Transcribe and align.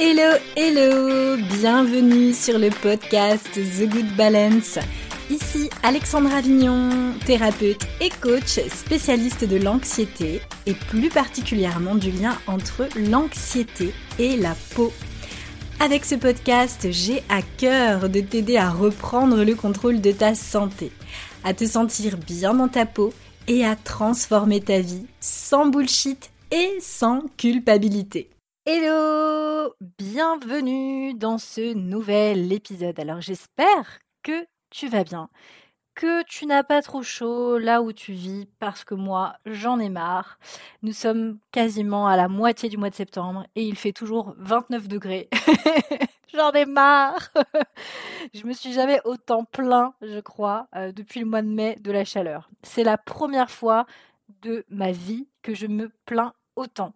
Hello, 0.00 0.38
hello, 0.54 1.36
bienvenue 1.58 2.32
sur 2.32 2.56
le 2.56 2.70
podcast 2.70 3.48
The 3.54 3.88
Good 3.90 4.14
Balance. 4.16 4.78
Ici 5.28 5.68
Alexandra 5.82 6.36
Avignon, 6.36 7.14
thérapeute 7.26 7.84
et 8.00 8.08
coach 8.08 8.60
spécialiste 8.72 9.44
de 9.44 9.56
l'anxiété 9.56 10.40
et 10.66 10.74
plus 10.74 11.08
particulièrement 11.08 11.96
du 11.96 12.12
lien 12.12 12.38
entre 12.46 12.86
l'anxiété 12.96 13.92
et 14.20 14.36
la 14.36 14.54
peau. 14.76 14.92
Avec 15.80 16.04
ce 16.04 16.14
podcast, 16.14 16.86
j'ai 16.92 17.24
à 17.28 17.42
cœur 17.42 18.08
de 18.08 18.20
t'aider 18.20 18.56
à 18.56 18.70
reprendre 18.70 19.42
le 19.42 19.56
contrôle 19.56 20.00
de 20.00 20.12
ta 20.12 20.36
santé, 20.36 20.92
à 21.42 21.54
te 21.54 21.66
sentir 21.66 22.18
bien 22.18 22.54
dans 22.54 22.68
ta 22.68 22.86
peau 22.86 23.12
et 23.48 23.64
à 23.64 23.74
transformer 23.74 24.60
ta 24.60 24.78
vie 24.78 25.06
sans 25.18 25.66
bullshit 25.66 26.30
et 26.52 26.78
sans 26.80 27.22
culpabilité. 27.36 28.30
Hello 28.70 29.74
Bienvenue 29.96 31.14
dans 31.14 31.38
ce 31.38 31.72
nouvel 31.72 32.52
épisode. 32.52 33.00
Alors 33.00 33.22
j'espère 33.22 33.98
que 34.22 34.46
tu 34.68 34.88
vas 34.88 35.04
bien, 35.04 35.30
que 35.94 36.22
tu 36.24 36.44
n'as 36.44 36.64
pas 36.64 36.82
trop 36.82 37.02
chaud 37.02 37.56
là 37.56 37.80
où 37.80 37.94
tu 37.94 38.12
vis, 38.12 38.46
parce 38.58 38.84
que 38.84 38.94
moi 38.94 39.36
j'en 39.46 39.78
ai 39.78 39.88
marre. 39.88 40.38
Nous 40.82 40.92
sommes 40.92 41.38
quasiment 41.50 42.08
à 42.08 42.16
la 42.18 42.28
moitié 42.28 42.68
du 42.68 42.76
mois 42.76 42.90
de 42.90 42.94
septembre 42.94 43.46
et 43.56 43.62
il 43.62 43.74
fait 43.74 43.92
toujours 43.92 44.34
29 44.36 44.86
degrés. 44.86 45.30
j'en 46.34 46.52
ai 46.52 46.66
marre 46.66 47.30
Je 48.34 48.44
me 48.44 48.52
suis 48.52 48.74
jamais 48.74 49.00
autant 49.06 49.44
plaint, 49.44 49.94
je 50.02 50.20
crois, 50.20 50.68
euh, 50.76 50.92
depuis 50.92 51.20
le 51.20 51.26
mois 51.26 51.40
de 51.40 51.48
mai 51.48 51.76
de 51.80 51.90
la 51.90 52.04
chaleur. 52.04 52.50
C'est 52.64 52.84
la 52.84 52.98
première 52.98 53.50
fois 53.50 53.86
de 54.42 54.66
ma 54.68 54.92
vie 54.92 55.26
que 55.40 55.54
je 55.54 55.66
me 55.66 55.90
plains 56.04 56.34
autant. 56.54 56.92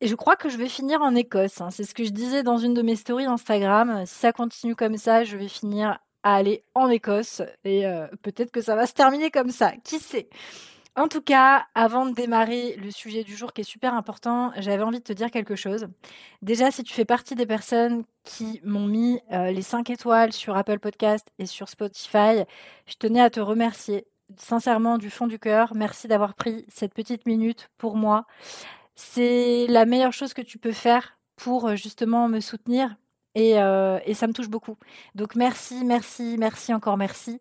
Et 0.00 0.08
je 0.08 0.14
crois 0.14 0.36
que 0.36 0.48
je 0.48 0.58
vais 0.58 0.68
finir 0.68 1.00
en 1.00 1.14
Écosse. 1.14 1.60
Hein. 1.60 1.70
C'est 1.70 1.84
ce 1.84 1.94
que 1.94 2.04
je 2.04 2.10
disais 2.10 2.42
dans 2.42 2.58
une 2.58 2.74
de 2.74 2.82
mes 2.82 2.96
stories 2.96 3.24
Instagram. 3.24 4.04
Si 4.06 4.14
ça 4.14 4.32
continue 4.32 4.76
comme 4.76 4.98
ça, 4.98 5.24
je 5.24 5.36
vais 5.36 5.48
finir 5.48 5.98
à 6.22 6.34
aller 6.34 6.64
en 6.74 6.90
Écosse. 6.90 7.42
Et 7.64 7.86
euh, 7.86 8.06
peut-être 8.22 8.50
que 8.50 8.60
ça 8.60 8.76
va 8.76 8.86
se 8.86 8.92
terminer 8.92 9.30
comme 9.30 9.50
ça. 9.50 9.72
Qui 9.84 9.98
sait? 9.98 10.28
En 10.96 11.08
tout 11.08 11.20
cas, 11.20 11.66
avant 11.74 12.06
de 12.06 12.14
démarrer 12.14 12.76
le 12.76 12.90
sujet 12.90 13.22
du 13.22 13.36
jour 13.36 13.52
qui 13.52 13.60
est 13.60 13.64
super 13.64 13.94
important, 13.94 14.50
j'avais 14.56 14.82
envie 14.82 14.98
de 14.98 15.04
te 15.04 15.12
dire 15.12 15.30
quelque 15.30 15.54
chose. 15.54 15.88
Déjà, 16.40 16.70
si 16.70 16.82
tu 16.84 16.94
fais 16.94 17.04
partie 17.04 17.34
des 17.34 17.44
personnes 17.44 18.04
qui 18.24 18.60
m'ont 18.64 18.86
mis 18.86 19.20
euh, 19.30 19.50
les 19.50 19.60
5 19.60 19.90
étoiles 19.90 20.32
sur 20.32 20.56
Apple 20.56 20.78
Podcast 20.78 21.28
et 21.38 21.44
sur 21.44 21.68
Spotify, 21.68 22.44
je 22.86 22.94
tenais 22.98 23.20
à 23.20 23.28
te 23.28 23.40
remercier 23.40 24.06
sincèrement 24.38 24.98
du 24.98 25.10
fond 25.10 25.26
du 25.26 25.38
cœur. 25.38 25.74
Merci 25.74 26.08
d'avoir 26.08 26.34
pris 26.34 26.64
cette 26.68 26.94
petite 26.94 27.26
minute 27.26 27.70
pour 27.78 27.96
moi 27.96 28.24
c'est 28.96 29.66
la 29.68 29.84
meilleure 29.84 30.12
chose 30.12 30.34
que 30.34 30.42
tu 30.42 30.58
peux 30.58 30.72
faire 30.72 31.18
pour 31.36 31.68
euh, 31.68 31.76
justement 31.76 32.28
me 32.28 32.40
soutenir 32.40 32.96
et, 33.34 33.60
euh, 33.60 34.00
et, 34.06 34.14
ça 34.14 34.26
me 34.26 34.32
touche 34.32 34.48
beaucoup. 34.48 34.76
Donc 35.14 35.36
merci, 35.36 35.84
merci, 35.84 36.36
merci 36.38 36.72
encore 36.72 36.96
merci. 36.96 37.40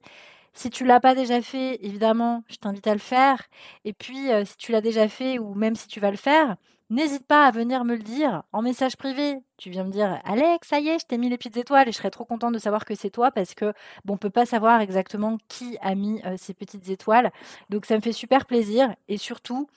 Si 0.53 0.69
tu 0.69 0.85
l'as 0.85 0.99
pas 0.99 1.15
déjà 1.15 1.41
fait, 1.41 1.79
évidemment, 1.83 2.43
je 2.47 2.57
t'invite 2.57 2.87
à 2.87 2.93
le 2.93 2.99
faire. 2.99 3.43
Et 3.85 3.93
puis, 3.93 4.31
euh, 4.31 4.45
si 4.45 4.57
tu 4.57 4.71
l'as 4.71 4.81
déjà 4.81 5.07
fait 5.07 5.39
ou 5.39 5.53
même 5.53 5.75
si 5.75 5.87
tu 5.87 5.99
vas 6.01 6.11
le 6.11 6.17
faire, 6.17 6.55
n'hésite 6.89 7.25
pas 7.25 7.45
à 7.45 7.51
venir 7.51 7.85
me 7.85 7.95
le 7.95 8.03
dire 8.03 8.43
en 8.51 8.61
message 8.61 8.97
privé. 8.97 9.37
Tu 9.57 9.69
viens 9.69 9.85
me 9.85 9.91
dire, 9.91 10.21
Alex, 10.25 10.67
ça 10.67 10.79
y 10.79 10.89
est, 10.89 10.99
je 10.99 11.05
t'ai 11.05 11.17
mis 11.17 11.29
les 11.29 11.37
petites 11.37 11.57
étoiles 11.57 11.87
et 11.87 11.91
je 11.91 11.97
serais 11.97 12.11
trop 12.11 12.25
contente 12.25 12.53
de 12.53 12.59
savoir 12.59 12.83
que 12.85 12.95
c'est 12.95 13.09
toi 13.09 13.31
parce 13.31 13.53
que 13.53 13.73
bon, 14.03 14.15
on 14.15 14.17
peut 14.17 14.29
pas 14.29 14.45
savoir 14.45 14.81
exactement 14.81 15.37
qui 15.47 15.77
a 15.81 15.95
mis 15.95 16.21
ces 16.37 16.53
petites 16.53 16.89
étoiles. 16.89 17.31
Donc 17.69 17.85
ça 17.85 17.95
me 17.95 18.01
fait 18.01 18.13
super 18.13 18.45
plaisir 18.45 18.93
et 19.07 19.17
surtout, 19.17 19.67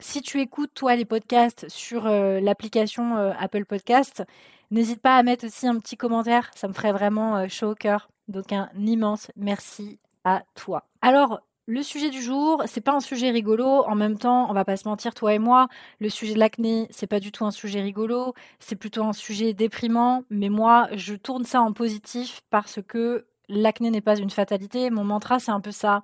si 0.00 0.22
tu 0.22 0.40
écoutes, 0.40 0.72
toi, 0.74 0.94
les 0.96 1.04
podcasts 1.04 1.68
sur 1.68 2.06
euh, 2.06 2.40
l'application 2.40 3.16
euh, 3.16 3.32
Apple 3.38 3.64
Podcast, 3.64 4.24
n'hésite 4.70 5.00
pas 5.00 5.16
à 5.16 5.22
mettre 5.22 5.46
aussi 5.46 5.66
un 5.66 5.78
petit 5.78 5.96
commentaire. 5.96 6.50
Ça 6.54 6.68
me 6.68 6.72
ferait 6.72 6.92
vraiment 6.92 7.36
euh, 7.36 7.48
chaud 7.48 7.72
au 7.72 7.74
cœur. 7.74 8.08
Donc, 8.28 8.52
un 8.52 8.70
immense 8.76 9.30
merci 9.36 9.98
à 10.24 10.42
toi. 10.54 10.84
Alors, 11.02 11.40
le 11.66 11.82
sujet 11.82 12.10
du 12.10 12.22
jour, 12.22 12.62
c'est 12.66 12.80
pas 12.80 12.94
un 12.94 13.00
sujet 13.00 13.30
rigolo. 13.30 13.84
En 13.86 13.94
même 13.94 14.18
temps, 14.18 14.48
on 14.48 14.54
va 14.54 14.64
pas 14.64 14.76
se 14.76 14.88
mentir, 14.88 15.14
toi 15.14 15.34
et 15.34 15.38
moi, 15.38 15.68
le 16.00 16.08
sujet 16.08 16.34
de 16.34 16.38
l'acné, 16.38 16.86
c'est 16.90 17.06
pas 17.06 17.20
du 17.20 17.32
tout 17.32 17.44
un 17.44 17.50
sujet 17.50 17.80
rigolo. 17.80 18.34
C'est 18.58 18.76
plutôt 18.76 19.04
un 19.04 19.12
sujet 19.12 19.52
déprimant. 19.52 20.22
Mais 20.30 20.48
moi, 20.48 20.88
je 20.94 21.14
tourne 21.14 21.44
ça 21.44 21.60
en 21.60 21.72
positif 21.72 22.40
parce 22.50 22.80
que 22.86 23.26
l'acné 23.48 23.90
n'est 23.90 24.00
pas 24.00 24.18
une 24.18 24.30
fatalité. 24.30 24.90
Mon 24.90 25.04
mantra, 25.04 25.40
c'est 25.40 25.50
un 25.50 25.60
peu 25.60 25.72
ça. 25.72 26.02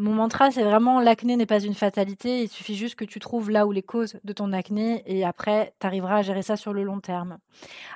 Mon 0.00 0.14
mantra, 0.14 0.50
c'est 0.50 0.62
vraiment 0.62 0.98
l'acné 0.98 1.36
n'est 1.36 1.44
pas 1.44 1.60
une 1.60 1.74
fatalité. 1.74 2.44
Il 2.44 2.48
suffit 2.48 2.74
juste 2.74 2.94
que 2.94 3.04
tu 3.04 3.18
trouves 3.18 3.50
là 3.50 3.66
où 3.66 3.70
les 3.70 3.82
causes 3.82 4.18
de 4.24 4.32
ton 4.32 4.54
acné 4.54 5.02
et 5.04 5.26
après, 5.26 5.74
tu 5.78 5.86
arriveras 5.86 6.16
à 6.16 6.22
gérer 6.22 6.40
ça 6.40 6.56
sur 6.56 6.72
le 6.72 6.84
long 6.84 7.00
terme. 7.00 7.36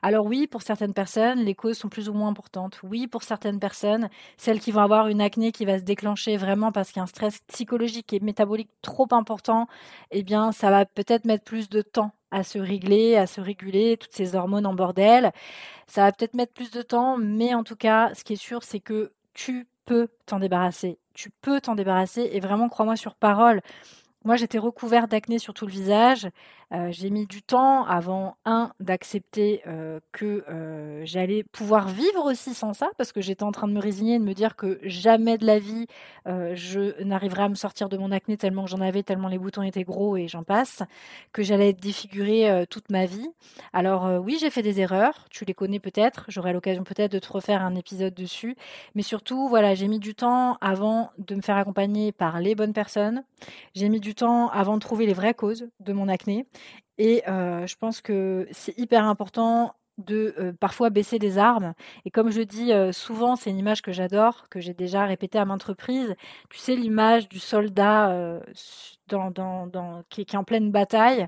Alors 0.03 0.27
oui, 0.27 0.47
pour 0.47 0.61
certaines 0.61 0.93
personnes, 0.93 1.39
les 1.39 1.55
causes 1.55 1.79
sont 1.79 1.89
plus 1.89 2.11
ou 2.11 2.13
moins 2.13 2.29
importantes. 2.29 2.79
Oui, 2.83 3.07
pour 3.07 3.23
certaines 3.23 3.59
personnes, 3.59 4.11
celles 4.37 4.61
qui 4.61 4.71
vont 4.71 4.83
avoir 4.83 5.09
une 5.09 5.23
acné 5.23 5.51
qui 5.51 5.65
va 5.65 5.79
se 5.79 5.85
déclencher 5.85 6.37
vraiment 6.37 6.73
parce 6.73 6.89
qu'il 6.89 6.99
y 6.99 7.01
a 7.01 7.05
un 7.05 7.07
stress 7.07 7.39
psychologique 7.47 8.13
et 8.13 8.21
métabolique 8.21 8.69
trop 8.83 9.09
important, 9.13 9.67
eh 10.11 10.23
bien, 10.23 10.53
ça 10.53 10.69
va 10.69 10.85
peut-être 10.85 11.25
mettre 11.25 11.45
plus 11.45 11.71
de 11.71 11.81
temps 11.81 12.13
à 12.31 12.43
se 12.43 12.59
régler, 12.59 13.17
à 13.17 13.27
se 13.27 13.41
réguler, 13.41 13.97
toutes 13.97 14.13
ces 14.13 14.35
hormones 14.35 14.67
en 14.67 14.75
bordel. 14.75 15.33
Ça 15.87 16.03
va 16.03 16.13
peut-être 16.13 16.35
mettre 16.35 16.53
plus 16.53 16.71
de 16.71 16.83
temps, 16.83 17.17
mais 17.17 17.55
en 17.55 17.65
tout 17.65 17.77
cas, 17.77 18.13
ce 18.13 18.25
qui 18.25 18.35
est 18.35 18.37
sûr, 18.37 18.63
c'est 18.63 18.81
que 18.81 19.15
tu 19.33 19.67
peux 19.85 20.09
t'en 20.27 20.39
débarrasser. 20.39 20.99
Tu 21.15 21.31
peux 21.31 21.61
t'en 21.61 21.75
débarrasser 21.75 22.31
et 22.33 22.41
vraiment, 22.41 22.69
crois-moi 22.69 22.97
sur 22.97 23.15
parole. 23.15 23.61
Moi, 24.25 24.37
j'étais 24.37 24.59
recouverte 24.59 25.11
d'acné 25.11 25.39
sur 25.39 25.55
tout 25.55 25.67
le 25.67 25.73
visage. 25.73 26.29
J'ai 26.91 27.11
mis 27.11 27.27
du 27.27 27.43
temps 27.43 27.85
avant, 27.85 28.37
un, 28.45 28.73
d'accepter 28.81 29.63
que 30.13 30.45
j'allais 31.05 31.45
pouvoir 31.45 31.89
vivre 31.89 32.25
aussi 32.25 32.55
sans 32.55 32.73
ça, 32.73 32.91
parce 32.99 33.13
que 33.13 33.21
j'étais 33.21 33.43
en 33.43 33.53
train 33.53 33.69
de 33.69 33.73
me 33.73 33.81
résigner, 33.81 34.19
de 34.19 34.25
me 34.25 34.35
dire 34.35 34.57
que 34.57 34.81
jamais 34.83 35.39
de 35.39 35.47
la 35.47 35.59
vie 35.59 35.87
je 36.27 37.03
n'arriverais 37.03 37.45
à 37.45 37.49
me 37.49 37.55
sortir 37.55 37.89
de 37.89 37.97
mon 37.97 38.11
acné 38.11 38.37
tellement 38.37 38.65
que 38.65 38.71
j'en 38.71 38.81
avais, 38.81 39.03
tellement 39.03 39.29
les 39.29 39.39
boutons 39.39 39.63
étaient 39.63 39.85
gros 39.85 40.17
et 40.17 40.29
j'en 40.29 40.43
passe, 40.43 40.83
que 41.33 41.43
j'allais 41.43 41.71
être 41.71 41.81
défigurée 41.81 42.67
toute 42.71 42.91
ma 42.91 43.07
vie. 43.07 43.29
Alors 43.73 44.23
oui, 44.23 44.37
j'ai 44.41 44.51
fait 44.51 44.63
des 44.63 44.81
erreurs, 44.81 45.27
tu 45.31 45.45
les 45.45 45.55
connais 45.55 45.81
peut-être, 45.81 46.25
j'aurai 46.29 46.53
l'occasion 46.53 46.85
peut-être 46.85 47.13
de 47.13 47.19
te 47.19 47.33
refaire 47.33 47.63
un 47.63 47.75
épisode 47.75 48.15
dessus, 48.15 48.57
mais 48.95 49.03
surtout, 49.03 49.49
voilà, 49.49 49.75
j'ai 49.75 49.89
mis 49.89 49.99
du 49.99 50.15
temps 50.15 50.57
avant 50.61 51.11
de 51.19 51.35
me 51.35 51.43
faire 51.43 51.57
accompagner 51.57 52.13
par 52.13 52.41
les 52.41 52.55
bonnes 52.55 52.73
personnes, 52.73 53.23
j'ai 53.75 53.89
mis 53.89 54.01
du 54.01 54.15
temps 54.15 54.49
avant 54.49 54.75
de 54.75 54.81
trouver 54.81 55.07
les 55.07 55.13
vraies 55.13 55.35
causes 55.35 55.69
de 55.81 55.93
mon 55.93 56.09
acné. 56.09 56.47
Et 56.99 57.23
je 57.27 57.75
pense 57.77 58.01
que 58.01 58.47
c'est 58.53 58.77
hyper 58.79 59.05
important 59.05 59.75
de 59.99 60.55
parfois 60.59 60.91
baisser 60.91 61.19
les 61.19 61.39
armes. 61.39 61.73
Et 62.05 62.11
comme 62.11 62.31
je 62.31 62.43
dis 62.43 62.73
souvent, 62.93 63.37
c'est 63.37 63.51
une 63.51 63.59
image 63.59 63.83
que 63.83 63.93
j'adore, 63.93 64.49
que 64.49 64.61
j'ai 64.61 64.75
déjà 64.75 65.05
répétée 65.05 65.39
à 65.39 65.45
maintes 65.45 65.63
reprises. 65.63 66.15
Tu 66.51 66.59
sais, 66.59 66.77
l'image 66.77 67.29
du 67.29 67.39
soldat 67.39 68.41
qui, 70.09 70.21
est 70.21 70.35
en 70.37 70.45
pleine 70.45 70.71
bataille. 70.71 71.27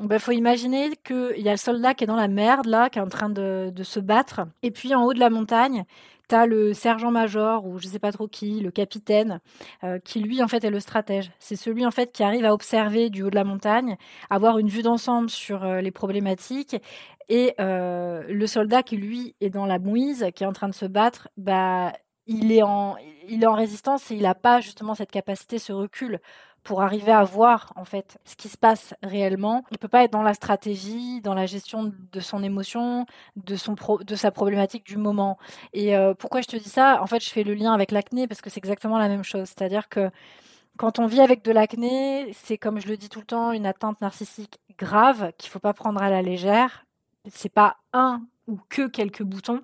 Il 0.00 0.08
ben, 0.08 0.18
faut 0.18 0.32
imaginer 0.32 0.90
qu'il 1.04 1.40
y 1.40 1.48
a 1.48 1.52
le 1.52 1.56
soldat 1.56 1.94
qui 1.94 2.04
est 2.04 2.08
dans 2.08 2.16
la 2.16 2.28
merde, 2.28 2.66
là, 2.66 2.90
qui 2.90 2.98
est 2.98 3.02
en 3.02 3.08
train 3.08 3.30
de 3.30 3.82
se 3.82 4.00
battre. 4.00 4.42
Et 4.62 4.70
puis 4.70 4.94
en 4.94 5.04
haut 5.04 5.14
de 5.14 5.20
la 5.20 5.30
montagne, 5.30 5.84
tu 6.28 6.34
as 6.34 6.46
le 6.46 6.72
sergent-major 6.72 7.66
ou 7.66 7.78
je 7.78 7.88
sais 7.88 7.98
pas 7.98 8.12
trop 8.12 8.28
qui, 8.28 8.60
le 8.60 8.70
capitaine, 8.70 9.40
euh, 9.82 9.98
qui 9.98 10.20
lui 10.20 10.42
en 10.42 10.48
fait 10.48 10.64
est 10.64 10.70
le 10.70 10.80
stratège. 10.80 11.30
C'est 11.38 11.56
celui 11.56 11.86
en 11.86 11.90
fait 11.90 12.12
qui 12.12 12.22
arrive 12.22 12.44
à 12.44 12.52
observer 12.52 13.10
du 13.10 13.22
haut 13.22 13.30
de 13.30 13.34
la 13.34 13.44
montagne, 13.44 13.96
avoir 14.30 14.58
une 14.58 14.68
vue 14.68 14.82
d'ensemble 14.82 15.30
sur 15.30 15.64
euh, 15.64 15.80
les 15.80 15.90
problématiques. 15.90 16.76
Et 17.28 17.54
euh, 17.60 18.22
le 18.28 18.46
soldat 18.46 18.82
qui 18.82 18.96
lui 18.96 19.34
est 19.40 19.50
dans 19.50 19.66
la 19.66 19.78
mouise, 19.78 20.26
qui 20.34 20.44
est 20.44 20.46
en 20.46 20.52
train 20.52 20.68
de 20.68 20.74
se 20.74 20.86
battre, 20.86 21.28
bah 21.36 21.92
il 22.26 22.52
est 22.52 22.62
en 22.62 22.96
il 23.28 23.42
est 23.42 23.46
en 23.46 23.54
résistance 23.54 24.10
et 24.10 24.16
il 24.16 24.22
n'a 24.22 24.34
pas 24.34 24.60
justement 24.60 24.94
cette 24.94 25.10
capacité, 25.10 25.58
ce 25.58 25.72
recul 25.72 26.20
pour 26.64 26.82
arriver 26.82 27.12
à 27.12 27.22
voir 27.24 27.72
en 27.76 27.84
fait 27.84 28.18
ce 28.24 28.36
qui 28.36 28.48
se 28.48 28.56
passe 28.56 28.94
réellement. 29.02 29.64
Il 29.70 29.78
peut 29.78 29.88
pas 29.88 30.04
être 30.04 30.12
dans 30.12 30.22
la 30.22 30.34
stratégie, 30.34 31.20
dans 31.20 31.34
la 31.34 31.46
gestion 31.46 31.92
de 32.12 32.20
son 32.20 32.42
émotion, 32.42 33.06
de 33.36 33.54
son 33.54 33.76
de 34.00 34.14
sa 34.16 34.30
problématique 34.30 34.84
du 34.86 34.96
moment. 34.96 35.38
Et 35.74 35.94
euh, 35.96 36.14
pourquoi 36.14 36.40
je 36.40 36.48
te 36.48 36.56
dis 36.56 36.68
ça? 36.68 37.02
En 37.02 37.06
fait, 37.06 37.22
je 37.22 37.30
fais 37.30 37.44
le 37.44 37.54
lien 37.54 37.72
avec 37.72 37.90
l'acné 37.90 38.26
parce 38.26 38.40
que 38.40 38.50
c'est 38.50 38.58
exactement 38.58 38.98
la 38.98 39.08
même 39.08 39.24
chose. 39.24 39.48
C'est-à-dire 39.48 39.88
que 39.88 40.10
quand 40.78 40.98
on 40.98 41.06
vit 41.06 41.20
avec 41.20 41.44
de 41.44 41.52
l'acné, 41.52 42.32
c'est 42.32 42.58
comme 42.58 42.80
je 42.80 42.88
le 42.88 42.96
dis 42.96 43.08
tout 43.10 43.20
le 43.20 43.26
temps, 43.26 43.52
une 43.52 43.66
atteinte 43.66 44.00
narcissique 44.00 44.58
grave 44.78 45.32
qu'il 45.38 45.50
faut 45.50 45.60
pas 45.60 45.74
prendre 45.74 46.02
à 46.02 46.10
la 46.10 46.22
légère. 46.22 46.86
C'est 47.30 47.52
pas 47.52 47.76
un 47.92 48.22
ou 48.46 48.58
que 48.68 48.86
quelques 48.88 49.22
boutons 49.22 49.62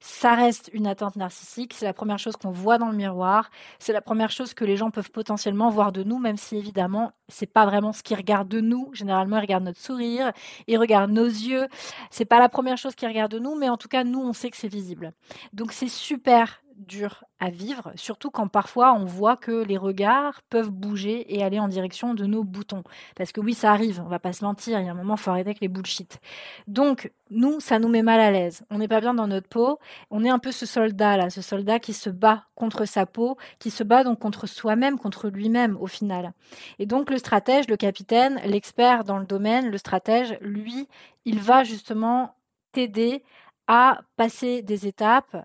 ça 0.00 0.34
reste 0.34 0.70
une 0.72 0.86
atteinte 0.86 1.16
narcissique. 1.16 1.74
C'est 1.74 1.84
la 1.84 1.92
première 1.92 2.18
chose 2.18 2.36
qu'on 2.36 2.50
voit 2.50 2.78
dans 2.78 2.90
le 2.90 2.96
miroir. 2.96 3.50
C'est 3.78 3.92
la 3.92 4.00
première 4.00 4.30
chose 4.30 4.54
que 4.54 4.64
les 4.64 4.76
gens 4.76 4.90
peuvent 4.90 5.10
potentiellement 5.10 5.70
voir 5.70 5.92
de 5.92 6.02
nous, 6.02 6.18
même 6.18 6.36
si 6.36 6.56
évidemment, 6.56 7.12
c'est 7.28 7.52
pas 7.52 7.66
vraiment 7.66 7.92
ce 7.92 8.02
qu'ils 8.02 8.16
regardent 8.16 8.48
de 8.48 8.60
nous. 8.60 8.90
Généralement, 8.92 9.38
ils 9.38 9.40
regardent 9.40 9.64
notre 9.64 9.80
sourire, 9.80 10.32
ils 10.66 10.78
regardent 10.78 11.10
nos 11.10 11.26
yeux. 11.26 11.66
C'est 12.10 12.24
pas 12.24 12.38
la 12.38 12.48
première 12.48 12.78
chose 12.78 12.94
qu'ils 12.94 13.08
regardent 13.08 13.32
de 13.32 13.38
nous, 13.38 13.56
mais 13.56 13.68
en 13.68 13.76
tout 13.76 13.88
cas, 13.88 14.04
nous, 14.04 14.20
on 14.20 14.32
sait 14.32 14.50
que 14.50 14.56
c'est 14.56 14.68
visible. 14.68 15.12
Donc, 15.52 15.72
c'est 15.72 15.88
super 15.88 16.62
dur 16.76 17.24
à 17.38 17.50
vivre, 17.50 17.92
surtout 17.96 18.30
quand 18.30 18.48
parfois 18.48 18.92
on 18.94 19.04
voit 19.04 19.36
que 19.36 19.64
les 19.64 19.76
regards 19.76 20.42
peuvent 20.48 20.70
bouger 20.70 21.34
et 21.34 21.42
aller 21.42 21.58
en 21.58 21.68
direction 21.68 22.14
de 22.14 22.26
nos 22.26 22.44
boutons. 22.44 22.82
Parce 23.16 23.32
que 23.32 23.40
oui, 23.40 23.54
ça 23.54 23.72
arrive, 23.72 24.00
on 24.04 24.08
va 24.08 24.18
pas 24.18 24.32
se 24.32 24.44
mentir, 24.44 24.78
il 24.78 24.86
y 24.86 24.88
a 24.88 24.92
un 24.92 24.94
moment, 24.94 25.14
il 25.14 25.20
faut 25.20 25.30
arrêter 25.30 25.50
avec 25.50 25.60
les 25.60 25.68
bullshit. 25.68 26.20
Donc, 26.66 27.12
nous, 27.30 27.60
ça 27.60 27.78
nous 27.78 27.88
met 27.88 28.02
mal 28.02 28.20
à 28.20 28.30
l'aise. 28.30 28.64
On 28.70 28.78
n'est 28.78 28.88
pas 28.88 29.00
bien 29.00 29.14
dans 29.14 29.26
notre 29.26 29.48
peau. 29.48 29.78
On 30.10 30.24
est 30.24 30.30
un 30.30 30.38
peu 30.38 30.52
ce 30.52 30.66
soldat 30.66 31.16
là, 31.16 31.30
ce 31.30 31.42
soldat 31.42 31.78
qui 31.78 31.92
se 31.92 32.10
bat 32.10 32.44
contre 32.54 32.84
sa 32.84 33.06
peau, 33.06 33.36
qui 33.58 33.70
se 33.70 33.82
bat 33.82 34.04
donc 34.04 34.18
contre 34.18 34.46
soi-même, 34.46 34.98
contre 34.98 35.28
lui-même 35.28 35.76
au 35.80 35.86
final. 35.86 36.32
Et 36.78 36.86
donc 36.86 37.10
le 37.10 37.18
stratège, 37.18 37.68
le 37.68 37.76
capitaine, 37.76 38.40
l'expert 38.44 39.04
dans 39.04 39.18
le 39.18 39.26
domaine, 39.26 39.70
le 39.70 39.78
stratège, 39.78 40.38
lui, 40.40 40.88
il 41.24 41.40
va 41.40 41.64
justement 41.64 42.36
t'aider 42.72 43.22
à 43.66 44.00
passer 44.16 44.62
des 44.62 44.86
étapes 44.86 45.36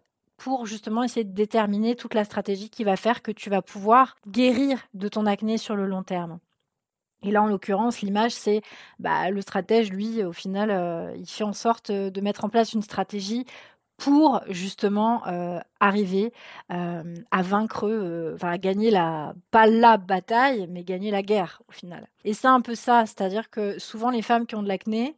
pour 0.44 0.66
justement 0.66 1.04
essayer 1.04 1.24
de 1.24 1.36
déterminer 1.36 1.96
toute 1.96 2.16
la 2.16 2.24
stratégie 2.24 2.72
qui 2.72 2.84
va 2.84 2.96
faire 2.96 3.22
que 3.22 3.32
tu 3.32 3.52
vas 3.52 3.62
pouvoir 3.62 4.16
guérir 4.28 4.80
de 4.96 5.08
ton 5.08 5.28
acné 5.28 5.60
sur 5.60 5.76
le 5.76 5.86
long 5.86 6.02
terme. 6.02 6.40
Et 7.22 7.30
là, 7.30 7.44
en 7.44 7.46
l'occurrence, 7.46 8.02
l'image, 8.02 8.32
c'est 8.32 8.64
bah, 8.98 9.30
le 9.30 9.40
stratège, 9.42 9.92
lui, 9.92 10.24
au 10.24 10.34
final, 10.34 10.72
euh, 10.72 11.16
il 11.16 11.28
fait 11.28 11.44
en 11.44 11.54
sorte 11.54 11.92
de 11.92 12.22
mettre 12.22 12.44
en 12.44 12.50
place 12.50 12.74
une 12.74 12.82
stratégie 12.82 13.46
pour 13.98 14.42
justement 14.50 15.28
euh, 15.28 15.60
arriver 15.80 16.34
euh, 16.72 17.04
à 17.30 17.44
vaincre, 17.44 18.34
enfin 18.34 18.50
à 18.50 18.58
gagner 18.58 18.90
la, 18.90 19.36
pas 19.52 19.68
la 19.68 19.98
bataille, 19.98 20.66
mais 20.72 20.84
gagner 20.84 21.12
la 21.12 21.22
guerre 21.22 21.62
au 21.70 21.72
final. 21.72 22.08
Et 22.26 22.34
c'est 22.34 22.48
un 22.48 22.62
peu 22.62 22.74
ça, 22.74 23.06
c'est-à-dire 23.06 23.52
que 23.52 23.78
souvent 23.78 24.10
les 24.10 24.24
femmes 24.24 24.48
qui 24.48 24.56
ont 24.56 24.64
de 24.64 24.68
l'acné, 24.68 25.16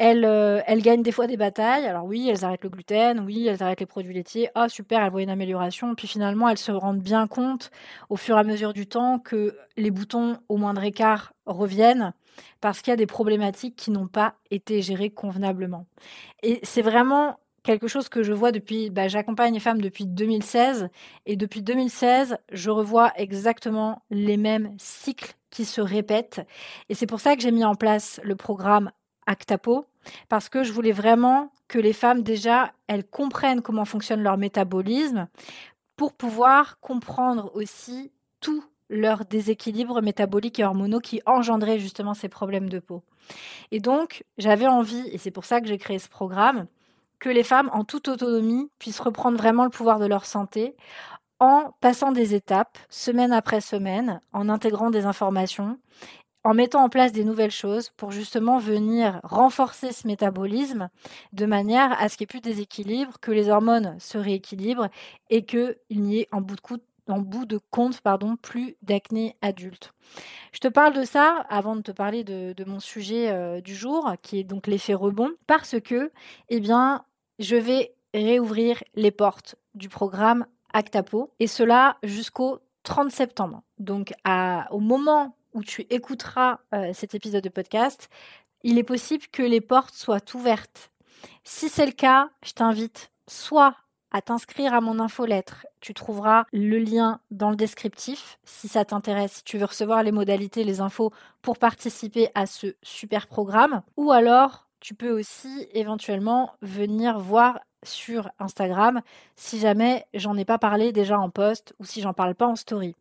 euh, 0.00 0.60
elles, 0.66 0.82
gagnent 0.82 1.02
des 1.02 1.12
fois 1.12 1.26
des 1.26 1.36
batailles. 1.36 1.86
Alors 1.86 2.04
oui, 2.04 2.28
elles 2.28 2.44
arrêtent 2.44 2.64
le 2.64 2.70
gluten, 2.70 3.20
oui, 3.20 3.46
elles 3.46 3.62
arrêtent 3.62 3.80
les 3.80 3.86
produits 3.86 4.14
laitiers. 4.14 4.50
Ah 4.54 4.68
super, 4.68 5.02
elles 5.02 5.10
voient 5.10 5.22
une 5.22 5.30
amélioration. 5.30 5.94
Puis 5.94 6.08
finalement, 6.08 6.48
elles 6.48 6.58
se 6.58 6.72
rendent 6.72 7.00
bien 7.00 7.26
compte 7.26 7.70
au 8.10 8.16
fur 8.16 8.36
et 8.36 8.40
à 8.40 8.44
mesure 8.44 8.72
du 8.72 8.86
temps 8.86 9.18
que 9.18 9.56
les 9.76 9.90
boutons 9.90 10.38
au 10.48 10.56
moindre 10.56 10.82
écart 10.84 11.32
reviennent 11.46 12.12
parce 12.60 12.82
qu'il 12.82 12.90
y 12.90 12.94
a 12.94 12.96
des 12.96 13.06
problématiques 13.06 13.76
qui 13.76 13.90
n'ont 13.90 14.08
pas 14.08 14.34
été 14.50 14.82
gérées 14.82 15.10
convenablement. 15.10 15.86
Et 16.42 16.60
c'est 16.62 16.82
vraiment 16.82 17.38
quelque 17.62 17.88
chose 17.88 18.08
que 18.08 18.22
je 18.22 18.32
vois 18.32 18.52
depuis, 18.52 18.90
bah, 18.90 19.08
j'accompagne 19.08 19.54
les 19.54 19.60
femmes 19.60 19.80
depuis 19.80 20.06
2016 20.06 20.88
et 21.26 21.36
depuis 21.36 21.62
2016, 21.62 22.38
je 22.52 22.70
revois 22.70 23.12
exactement 23.16 24.02
les 24.10 24.36
mêmes 24.36 24.74
cycles 24.78 25.34
qui 25.50 25.64
se 25.64 25.80
répètent. 25.80 26.46
Et 26.88 26.94
c'est 26.94 27.06
pour 27.06 27.20
ça 27.20 27.34
que 27.34 27.42
j'ai 27.42 27.50
mis 27.50 27.64
en 27.64 27.74
place 27.74 28.20
le 28.22 28.36
programme 28.36 28.92
Actapo 29.26 29.86
parce 30.28 30.48
que 30.48 30.62
je 30.62 30.72
voulais 30.72 30.92
vraiment 30.92 31.52
que 31.68 31.78
les 31.78 31.92
femmes 31.92 32.22
déjà 32.22 32.72
elles 32.86 33.04
comprennent 33.04 33.62
comment 33.62 33.84
fonctionne 33.84 34.22
leur 34.22 34.36
métabolisme 34.36 35.28
pour 35.96 36.12
pouvoir 36.12 36.78
comprendre 36.80 37.50
aussi 37.54 38.12
tout 38.40 38.64
leur 38.88 39.24
déséquilibre 39.24 40.00
métabolique 40.00 40.60
et 40.60 40.64
hormonaux 40.64 41.00
qui 41.00 41.20
engendraient 41.26 41.78
justement 41.78 42.14
ces 42.14 42.28
problèmes 42.28 42.68
de 42.68 42.78
peau. 42.78 43.02
Et 43.72 43.80
donc, 43.80 44.24
j'avais 44.38 44.68
envie, 44.68 45.08
et 45.10 45.18
c'est 45.18 45.32
pour 45.32 45.44
ça 45.44 45.60
que 45.60 45.66
j'ai 45.66 45.78
créé 45.78 45.98
ce 45.98 46.08
programme, 46.08 46.66
que 47.18 47.28
les 47.28 47.42
femmes, 47.42 47.70
en 47.72 47.84
toute 47.84 48.08
autonomie, 48.08 48.70
puissent 48.78 49.00
reprendre 49.00 49.38
vraiment 49.38 49.64
le 49.64 49.70
pouvoir 49.70 49.98
de 49.98 50.06
leur 50.06 50.26
santé 50.26 50.76
en 51.40 51.72
passant 51.80 52.12
des 52.12 52.34
étapes, 52.34 52.78
semaine 52.88 53.32
après 53.32 53.60
semaine, 53.60 54.20
en 54.32 54.48
intégrant 54.48 54.90
des 54.90 55.06
informations 55.06 55.78
en 56.46 56.54
mettant 56.54 56.84
en 56.84 56.88
place 56.88 57.10
des 57.10 57.24
nouvelles 57.24 57.50
choses 57.50 57.90
pour 57.96 58.12
justement 58.12 58.58
venir 58.58 59.20
renforcer 59.24 59.90
ce 59.90 60.06
métabolisme 60.06 60.90
de 61.32 61.44
manière 61.44 62.00
à 62.00 62.08
ce 62.08 62.16
qu'il 62.16 62.24
n'y 62.24 62.26
ait 62.26 62.38
plus 62.38 62.40
de 62.40 62.48
déséquilibre, 62.48 63.18
que 63.20 63.32
les 63.32 63.48
hormones 63.48 63.96
se 63.98 64.16
rééquilibrent 64.16 64.86
et 65.28 65.44
qu'il 65.44 65.76
n'y 65.90 66.20
ait 66.20 66.28
en 66.30 66.40
bout 66.40 66.54
de 67.46 67.58
compte, 67.72 68.00
plus 68.40 68.76
d'acné 68.82 69.34
adulte. 69.42 69.92
Je 70.52 70.60
te 70.60 70.68
parle 70.68 70.94
de 70.94 71.02
ça 71.02 71.44
avant 71.48 71.74
de 71.74 71.82
te 71.82 71.90
parler 71.90 72.22
de, 72.22 72.64
mon 72.64 72.78
sujet 72.78 73.32
euh, 73.32 73.60
du 73.60 73.74
jour, 73.74 74.14
qui 74.22 74.38
est 74.38 74.44
donc 74.44 74.68
l'effet 74.68 74.94
rebond, 74.94 75.32
parce 75.48 75.80
que, 75.80 76.12
eh 76.48 76.60
bien, 76.60 77.04
je 77.40 77.56
vais 77.56 77.92
réouvrir 78.14 78.84
les 78.94 79.10
portes 79.10 79.56
du 79.74 79.88
programme 79.88 80.46
Actapo, 80.72 81.32
et 81.40 81.48
cela 81.48 81.96
jusqu'au 82.04 82.60
30 82.84 83.10
septembre. 83.10 83.62
Donc, 83.80 84.12
au 84.70 84.78
moment 84.78 85.35
où 85.56 85.64
tu 85.64 85.86
écouteras 85.90 86.58
euh, 86.74 86.92
cet 86.92 87.14
épisode 87.14 87.42
de 87.42 87.48
podcast, 87.48 88.10
il 88.62 88.78
est 88.78 88.84
possible 88.84 89.24
que 89.32 89.42
les 89.42 89.62
portes 89.62 89.94
soient 89.94 90.20
ouvertes. 90.34 90.90
Si 91.44 91.68
c'est 91.68 91.86
le 91.86 91.92
cas, 91.92 92.28
je 92.44 92.52
t'invite 92.52 93.10
soit 93.26 93.74
à 94.12 94.20
t'inscrire 94.20 94.74
à 94.74 94.80
mon 94.80 95.00
infolettre. 95.00 95.66
Tu 95.80 95.94
trouveras 95.94 96.44
le 96.52 96.78
lien 96.78 97.20
dans 97.30 97.50
le 97.50 97.56
descriptif 97.56 98.38
si 98.44 98.68
ça 98.68 98.84
t'intéresse, 98.84 99.32
si 99.32 99.44
tu 99.44 99.56
veux 99.56 99.64
recevoir 99.64 100.02
les 100.02 100.12
modalités, 100.12 100.62
les 100.62 100.80
infos 100.80 101.10
pour 101.40 101.58
participer 101.58 102.28
à 102.34 102.46
ce 102.46 102.76
super 102.82 103.26
programme. 103.26 103.82
Ou 103.96 104.12
alors, 104.12 104.68
tu 104.80 104.94
peux 104.94 105.10
aussi 105.10 105.68
éventuellement 105.72 106.52
venir 106.60 107.18
voir 107.18 107.60
sur 107.86 108.30
Instagram 108.38 109.00
si 109.36 109.58
jamais 109.58 110.06
j'en 110.14 110.36
ai 110.36 110.44
pas 110.44 110.58
parlé 110.58 110.92
déjà 110.92 111.18
en 111.18 111.30
post 111.30 111.74
ou 111.78 111.84
si 111.84 112.00
j'en 112.00 112.12
parle 112.12 112.34
pas 112.34 112.46
en 112.46 112.56
story. 112.56 112.94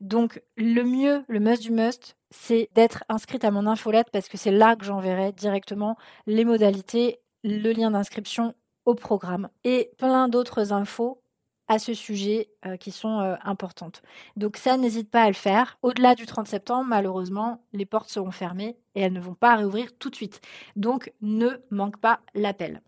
Donc 0.00 0.42
le 0.56 0.82
mieux, 0.82 1.24
le 1.28 1.40
must 1.40 1.62
du 1.62 1.70
must, 1.70 2.16
c'est 2.30 2.68
d'être 2.74 3.04
inscrite 3.08 3.44
à 3.44 3.50
mon 3.50 3.66
infolette 3.66 4.10
parce 4.12 4.28
que 4.28 4.36
c'est 4.36 4.50
là 4.50 4.76
que 4.76 4.84
j'enverrai 4.84 5.32
directement 5.32 5.96
les 6.26 6.44
modalités, 6.44 7.20
le 7.44 7.72
lien 7.72 7.90
d'inscription 7.90 8.54
au 8.84 8.94
programme 8.94 9.48
et 9.64 9.90
plein 9.98 10.28
d'autres 10.28 10.72
infos 10.72 11.22
à 11.70 11.78
ce 11.78 11.94
sujet 11.94 12.48
euh, 12.66 12.76
qui 12.76 12.90
sont 12.90 13.20
euh, 13.20 13.36
importantes. 13.44 14.02
Donc 14.36 14.56
ça, 14.56 14.76
n'hésite 14.76 15.08
pas 15.08 15.22
à 15.22 15.28
le 15.28 15.34
faire. 15.34 15.78
Au-delà 15.82 16.16
du 16.16 16.26
30 16.26 16.48
septembre, 16.48 16.86
malheureusement, 16.88 17.62
les 17.72 17.86
portes 17.86 18.08
seront 18.08 18.32
fermées 18.32 18.76
et 18.96 19.02
elles 19.02 19.12
ne 19.12 19.20
vont 19.20 19.34
pas 19.34 19.54
réouvrir 19.54 19.96
tout 19.96 20.10
de 20.10 20.16
suite. 20.16 20.40
Donc 20.74 21.12
ne 21.20 21.48
manque 21.70 21.98
pas 21.98 22.20
l'appel. 22.34 22.82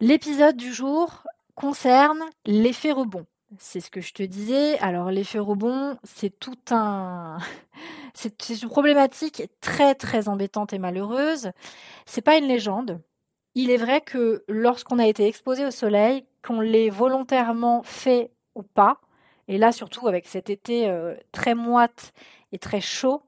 L'épisode 0.00 0.58
du 0.58 0.74
jour 0.74 1.26
concerne 1.54 2.20
l'effet 2.44 2.92
rebond. 2.92 3.24
C'est 3.56 3.80
ce 3.80 3.90
que 3.90 4.02
je 4.02 4.12
te 4.12 4.22
disais. 4.22 4.78
Alors 4.80 5.10
l'effet 5.10 5.38
rebond, 5.38 5.96
c'est 6.04 6.38
tout 6.38 6.58
un 6.70 7.38
c'est 8.14 8.50
une 8.50 8.68
problématique 8.68 9.44
très 9.62 9.94
très 9.94 10.28
embêtante 10.28 10.74
et 10.74 10.78
malheureuse. 10.78 11.50
C'est 12.04 12.20
pas 12.20 12.36
une 12.36 12.46
légende. 12.46 13.00
Il 13.54 13.70
est 13.70 13.78
vrai 13.78 14.02
que 14.02 14.44
lorsqu'on 14.48 14.98
a 14.98 15.06
été 15.06 15.26
exposé 15.26 15.64
au 15.64 15.70
soleil, 15.70 16.26
qu'on 16.44 16.60
l'ait 16.60 16.90
volontairement 16.90 17.82
fait 17.82 18.30
ou 18.54 18.62
pas, 18.62 19.00
et 19.48 19.56
là 19.56 19.72
surtout 19.72 20.08
avec 20.08 20.28
cet 20.28 20.50
été 20.50 20.90
euh, 20.90 21.14
très 21.32 21.54
moite 21.54 22.12
et 22.52 22.58
très 22.58 22.82
chaud, 22.82 23.22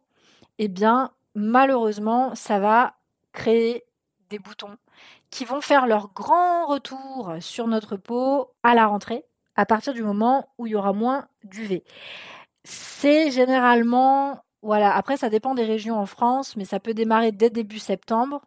eh 0.58 0.68
bien 0.68 1.12
malheureusement, 1.34 2.34
ça 2.34 2.58
va 2.58 2.96
créer 3.32 3.84
des 4.28 4.38
boutons 4.38 4.76
qui 5.30 5.44
vont 5.44 5.60
faire 5.60 5.86
leur 5.86 6.10
grand 6.12 6.66
retour 6.66 7.34
sur 7.40 7.66
notre 7.66 7.96
peau 7.96 8.50
à 8.62 8.74
la 8.74 8.86
rentrée, 8.86 9.24
à 9.56 9.66
partir 9.66 9.92
du 9.92 10.02
moment 10.02 10.48
où 10.58 10.66
il 10.66 10.70
y 10.70 10.76
aura 10.76 10.92
moins 10.92 11.26
d'UV. 11.44 11.84
C'est 12.64 13.30
généralement, 13.30 14.42
voilà, 14.62 14.94
après 14.94 15.16
ça 15.16 15.28
dépend 15.28 15.54
des 15.54 15.64
régions 15.64 15.98
en 15.98 16.06
France, 16.06 16.56
mais 16.56 16.64
ça 16.64 16.80
peut 16.80 16.94
démarrer 16.94 17.32
dès 17.32 17.50
début 17.50 17.78
septembre. 17.78 18.42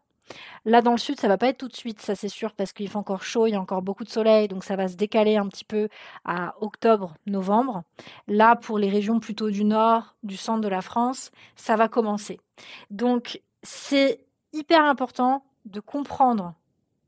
Là, 0.63 0.81
dans 0.81 0.91
le 0.91 0.97
sud, 0.97 1.19
ça 1.19 1.27
va 1.27 1.37
pas 1.37 1.47
être 1.47 1.57
tout 1.57 1.67
de 1.67 1.75
suite, 1.75 2.01
ça 2.01 2.15
c'est 2.15 2.29
sûr, 2.29 2.53
parce 2.53 2.71
qu'il 2.71 2.87
fait 2.87 2.97
encore 2.97 3.23
chaud, 3.23 3.47
il 3.47 3.51
y 3.51 3.55
a 3.55 3.61
encore 3.61 3.81
beaucoup 3.81 4.03
de 4.03 4.09
soleil, 4.09 4.47
donc 4.47 4.63
ça 4.63 4.75
va 4.75 4.87
se 4.87 4.95
décaler 4.95 5.35
un 5.35 5.47
petit 5.47 5.65
peu 5.65 5.89
à 6.23 6.55
octobre, 6.61 7.15
novembre. 7.25 7.83
Là, 8.27 8.55
pour 8.55 8.77
les 8.77 8.89
régions 8.89 9.19
plutôt 9.19 9.49
du 9.49 9.63
nord, 9.63 10.15
du 10.23 10.37
centre 10.37 10.61
de 10.61 10.67
la 10.67 10.81
France, 10.81 11.31
ça 11.55 11.75
va 11.75 11.87
commencer. 11.87 12.39
Donc, 12.89 13.41
c'est 13.63 14.25
hyper 14.53 14.83
important 14.83 15.43
de 15.65 15.79
comprendre 15.79 16.53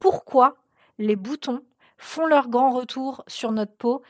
pourquoi 0.03 0.57
les 0.99 1.15
boutons 1.15 1.63
font 1.97 2.25
leur 2.25 2.49
grand 2.49 2.73
retour 2.73 3.23
sur 3.25 3.53
notre 3.53 3.71
peau 3.71 4.01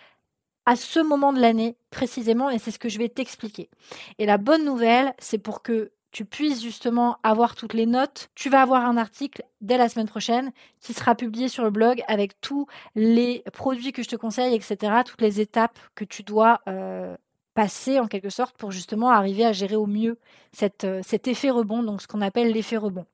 à 0.66 0.76
ce 0.76 1.00
moment 1.00 1.34
de 1.34 1.40
l'année 1.40 1.78
précisément, 1.92 2.50
et 2.50 2.58
c'est 2.58 2.72
ce 2.72 2.80
que 2.80 2.90
je 2.90 2.98
vais 2.98 3.10
t'expliquer. 3.10 3.70
Et 4.18 4.26
la 4.26 4.40
bonne 4.40 4.66
nouvelle, 4.66 5.14
c'est 5.20 5.38
pour 5.38 5.62
que 5.62 5.92
tu 6.10 6.26
puisses 6.26 6.64
justement 6.64 7.18
avoir 7.22 7.54
toutes 7.54 7.76
les 7.76 7.86
notes, 7.86 8.32
tu 8.34 8.50
vas 8.50 8.64
avoir 8.64 8.86
un 8.86 8.98
article 8.98 9.44
dès 9.62 9.78
la 9.78 9.88
semaine 9.88 10.08
prochaine 10.08 10.52
qui 10.80 10.94
sera 10.94 11.14
publié 11.14 11.48
sur 11.48 11.64
le 11.64 11.70
blog 11.70 12.02
avec 12.08 12.42
tous 12.42 12.66
les 12.96 13.44
produits 13.54 13.92
que 13.92 14.02
je 14.02 14.10
te 14.10 14.16
conseille, 14.16 14.56
etc., 14.56 15.04
toutes 15.06 15.22
les 15.22 15.42
étapes 15.42 15.78
que 15.94 16.06
tu 16.06 16.24
dois 16.24 16.62
euh, 16.68 17.16
passer 17.54 18.00
en 18.00 18.08
quelque 18.08 18.32
sorte 18.32 18.58
pour 18.58 18.72
justement 18.72 19.12
arriver 19.12 19.46
à 19.46 19.54
gérer 19.54 19.76
au 19.76 19.86
mieux 19.86 20.18
euh, 20.64 21.02
cet 21.04 21.28
effet 21.28 21.52
rebond, 21.52 21.84
donc 21.84 22.02
ce 22.02 22.08
qu'on 22.08 22.22
appelle 22.22 22.52
l'effet 22.52 22.78
rebond. 22.78 23.06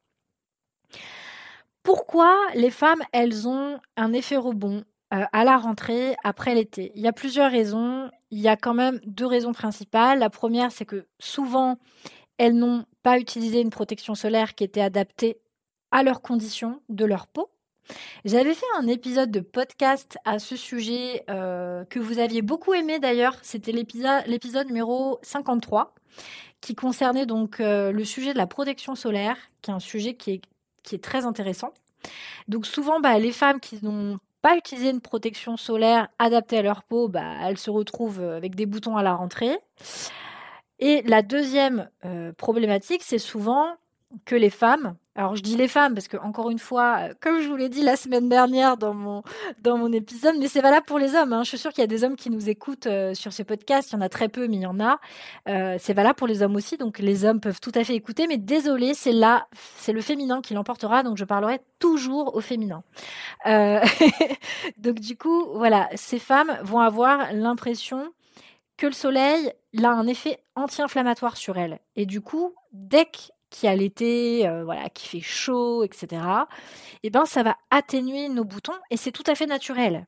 Pourquoi 1.84 2.38
les 2.56 2.72
femmes, 2.72 3.02
elles 3.12 3.48
ont 3.48 3.80
un 3.98 4.14
effet 4.14 4.38
rebond 4.38 4.84
euh, 5.14 5.24
à 5.32 5.44
la 5.44 5.58
rentrée 5.58 6.16
après 6.24 6.56
l'été? 6.56 6.92
Il 6.96 7.02
y 7.02 7.08
a 7.08 7.14
plusieurs 7.14 7.52
raisons. 7.52 8.10
Il 8.32 8.40
y 8.40 8.48
a 8.48 8.58
quand 8.58 8.74
même 8.74 9.00
deux 9.06 9.26
raisons 9.26 9.54
principales. 9.54 10.20
La 10.20 10.30
première, 10.30 10.72
c'est 10.72 10.86
que 10.86 11.08
souvent, 11.20 11.78
elles 12.38 12.56
n'ont 12.56 12.86
pas 13.04 13.18
utilisé 13.20 13.62
une 13.62 13.70
protection 13.70 14.16
solaire 14.16 14.56
qui 14.56 14.64
était 14.64 14.82
adaptée 14.82 15.40
à 15.92 16.04
leurs 16.04 16.22
conditions 16.22 16.82
de 16.90 17.06
leur 17.06 17.28
peau. 17.28 17.50
J'avais 18.26 18.54
fait 18.54 18.66
un 18.78 18.88
épisode 18.88 19.32
de 19.32 19.40
podcast 19.40 20.18
à 20.26 20.40
ce 20.40 20.56
sujet 20.56 21.24
euh, 21.30 21.86
que 21.86 22.00
vous 22.00 22.20
aviez 22.20 22.42
beaucoup 22.42 22.74
aimé 22.74 23.00
d'ailleurs. 23.00 23.36
C'était 23.42 23.72
l'épisode 23.72 24.68
numéro 24.68 25.20
53 25.24 25.96
qui 26.62 26.76
concernait 26.76 27.26
donc 27.26 27.60
euh, 27.60 27.92
le 27.92 28.04
sujet 28.04 28.34
de 28.34 28.38
la 28.38 28.48
protection 28.48 28.96
solaire, 28.96 29.38
qui 29.62 29.72
est 29.72 29.74
un 29.74 29.80
sujet 29.80 30.16
qui 30.16 30.32
est, 30.32 30.42
qui 30.84 30.96
est 30.96 31.04
très 31.04 31.26
intéressant. 31.26 31.74
Donc 32.48 32.66
souvent, 32.66 33.00
bah, 33.00 33.18
les 33.20 33.32
femmes 33.32 33.60
qui 33.60 33.80
n'ont 33.84 34.20
pas 34.42 34.56
utilisé 34.56 34.90
une 34.90 35.02
protection 35.02 35.58
solaire 35.58 36.08
adaptée 36.18 36.58
à 36.58 36.62
leur 36.62 36.84
peau, 36.84 37.08
bah, 37.08 37.36
elles 37.42 37.58
se 37.58 37.70
retrouvent 37.70 38.22
avec 38.22 38.56
des 38.56 38.66
boutons 38.66 38.98
à 38.98 39.04
la 39.04 39.14
rentrée. 39.14 39.58
Et 40.80 41.02
la 41.04 41.22
deuxième 41.22 41.90
euh, 42.06 42.32
problématique, 42.34 43.04
c'est 43.04 43.20
souvent 43.20 43.76
que 44.26 44.36
les 44.36 44.50
femmes, 44.50 44.96
alors 45.16 45.36
je 45.36 45.44
dis 45.44 45.56
les 45.56 45.68
femmes 45.68 45.94
parce 45.94 46.08
que 46.08 46.18
encore 46.18 46.50
une 46.50 46.60
fois, 46.60 46.98
euh, 47.00 47.14
comme 47.20 47.42
je 47.42 47.48
vous 47.50 47.56
l'ai 47.56 47.70
dit 47.70 47.82
la 47.82 47.96
semaine 47.96 48.30
dernière 48.30 48.78
dans 48.78 48.94
mon 48.94 49.22
dans 49.62 49.78
mon 49.78 49.92
épisode, 49.92 50.36
mais 50.40 50.48
c'est 50.48 50.62
valable 50.62 50.86
pour 50.86 50.98
les 50.98 51.14
hommes. 51.14 51.34
Hein. 51.34 51.44
Je 51.44 51.50
suis 51.50 51.58
sûre 51.58 51.72
qu'il 51.72 51.82
y 51.82 51.84
a 51.84 51.88
des 51.88 52.04
hommes 52.04 52.16
qui 52.16 52.30
nous 52.30 52.50
écoutent 52.50 52.88
euh, 52.88 53.14
sur 53.14 53.34
ces 53.34 53.44
podcasts. 53.44 53.92
Il 53.92 53.96
y 53.96 53.98
en 53.98 54.02
a 54.02 54.10
très 54.10 54.30
peu, 54.30 54.48
mais 54.48 54.56
il 54.56 54.62
y 54.62 54.66
en 54.66 54.80
a. 54.80 55.00
Euh, 55.48 55.76
c'est 55.78 55.94
valable 55.94 56.16
pour 56.16 56.28
les 56.28 56.42
hommes 56.42 56.56
aussi, 56.56 56.78
donc 56.78 57.00
les 57.00 57.26
hommes 57.26 57.40
peuvent 57.40 57.60
tout 57.60 57.72
à 57.76 57.84
fait 57.84 57.96
écouter. 57.96 58.28
Mais 58.28 58.38
désolé, 58.38 58.94
c'est 58.94 59.12
là, 59.12 59.48
c'est 59.78 59.94
le 59.94 60.02
féminin 60.02 60.42
qui 60.42 60.54
l'emportera, 60.54 61.04
donc 61.04 61.18
je 61.18 61.26
parlerai 61.26 61.60
toujours 61.80 62.36
au 62.36 62.42
féminin. 62.42 62.84
donc 64.78 65.00
du 65.00 65.18
coup, 65.18 65.48
voilà, 65.54 65.90
ces 65.96 66.20
femmes 66.20 66.58
vont 66.64 66.80
avoir 66.80 67.34
l'impression 67.34 68.14
que 68.78 68.88
le 68.88 68.94
soleil 68.94 69.54
il 69.74 69.86
a 69.86 69.92
un 69.92 70.08
effet 70.08 70.40
anti-inflammatoire 70.56 71.38
sur 71.38 71.58
elles. 71.58 71.80
Et 71.96 72.06
du 72.06 72.22
coup, 72.22 72.54
dès 72.72 73.06
qui 73.50 73.68
a 73.68 73.76
l'été, 73.76 74.48
euh, 74.48 74.66
qui 74.94 75.08
fait 75.08 75.22
chaud, 75.22 75.84
etc., 75.84 76.22
eh 77.04 77.10
ben, 77.10 77.26
ça 77.26 77.44
va 77.44 77.58
atténuer 77.72 78.30
nos 78.30 78.44
boutons 78.44 78.74
et 78.92 78.98
c'est 78.98 79.12
tout 79.12 79.24
à 79.28 79.36
fait 79.36 79.46
naturel. 79.46 80.06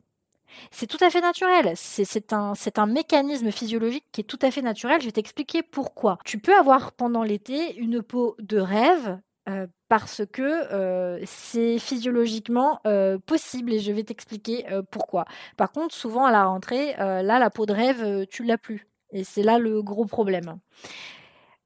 C'est 0.69 0.88
tout 0.88 0.98
à 1.01 1.10
fait 1.10 1.21
naturel. 1.21 1.74
C'est 1.75 2.33
un, 2.33 2.53
un 2.75 2.86
mécanisme 2.86 3.51
physiologique 3.51 4.05
qui 4.12 4.21
est 4.21 4.25
tout 4.25 4.39
à 4.41 4.51
fait 4.51 4.62
naturel. 4.62 5.00
Je 5.00 5.05
vais 5.05 5.13
t'expliquer 5.13 5.63
pourquoi. 5.63 6.17
Tu 6.25 6.39
peux 6.39 6.53
avoir 6.53 6.91
pendant 6.91 7.24
l'été 7.24 7.77
une 7.77 8.01
peau 8.01 8.36
de 8.39 8.60
rêve 8.60 9.17
euh, 9.48 9.65
parce 9.88 10.24
que 10.31 10.41
euh, 10.41 11.21
c'est 11.25 11.79
physiologiquement 11.79 12.81
possible 13.25 13.71
et 13.71 13.79
je 13.79 13.93
vais 13.93 14.03
t'expliquer 14.03 14.65
pourquoi. 14.91 15.24
Par 15.55 15.71
contre, 15.71 15.95
souvent 15.95 16.25
à 16.25 16.31
la 16.31 16.43
rentrée, 16.43 16.95
là, 16.98 17.24
la 17.24 17.50
peau 17.50 17.65
de 17.65 17.74
rêve, 17.74 18.27
tu 18.27 18.43
l'as 18.43 18.57
plus. 18.57 18.88
Et 19.13 19.24
c'est 19.24 19.43
là 19.43 19.57
le 19.57 19.81
gros 19.81 20.05
problème. 20.05 20.60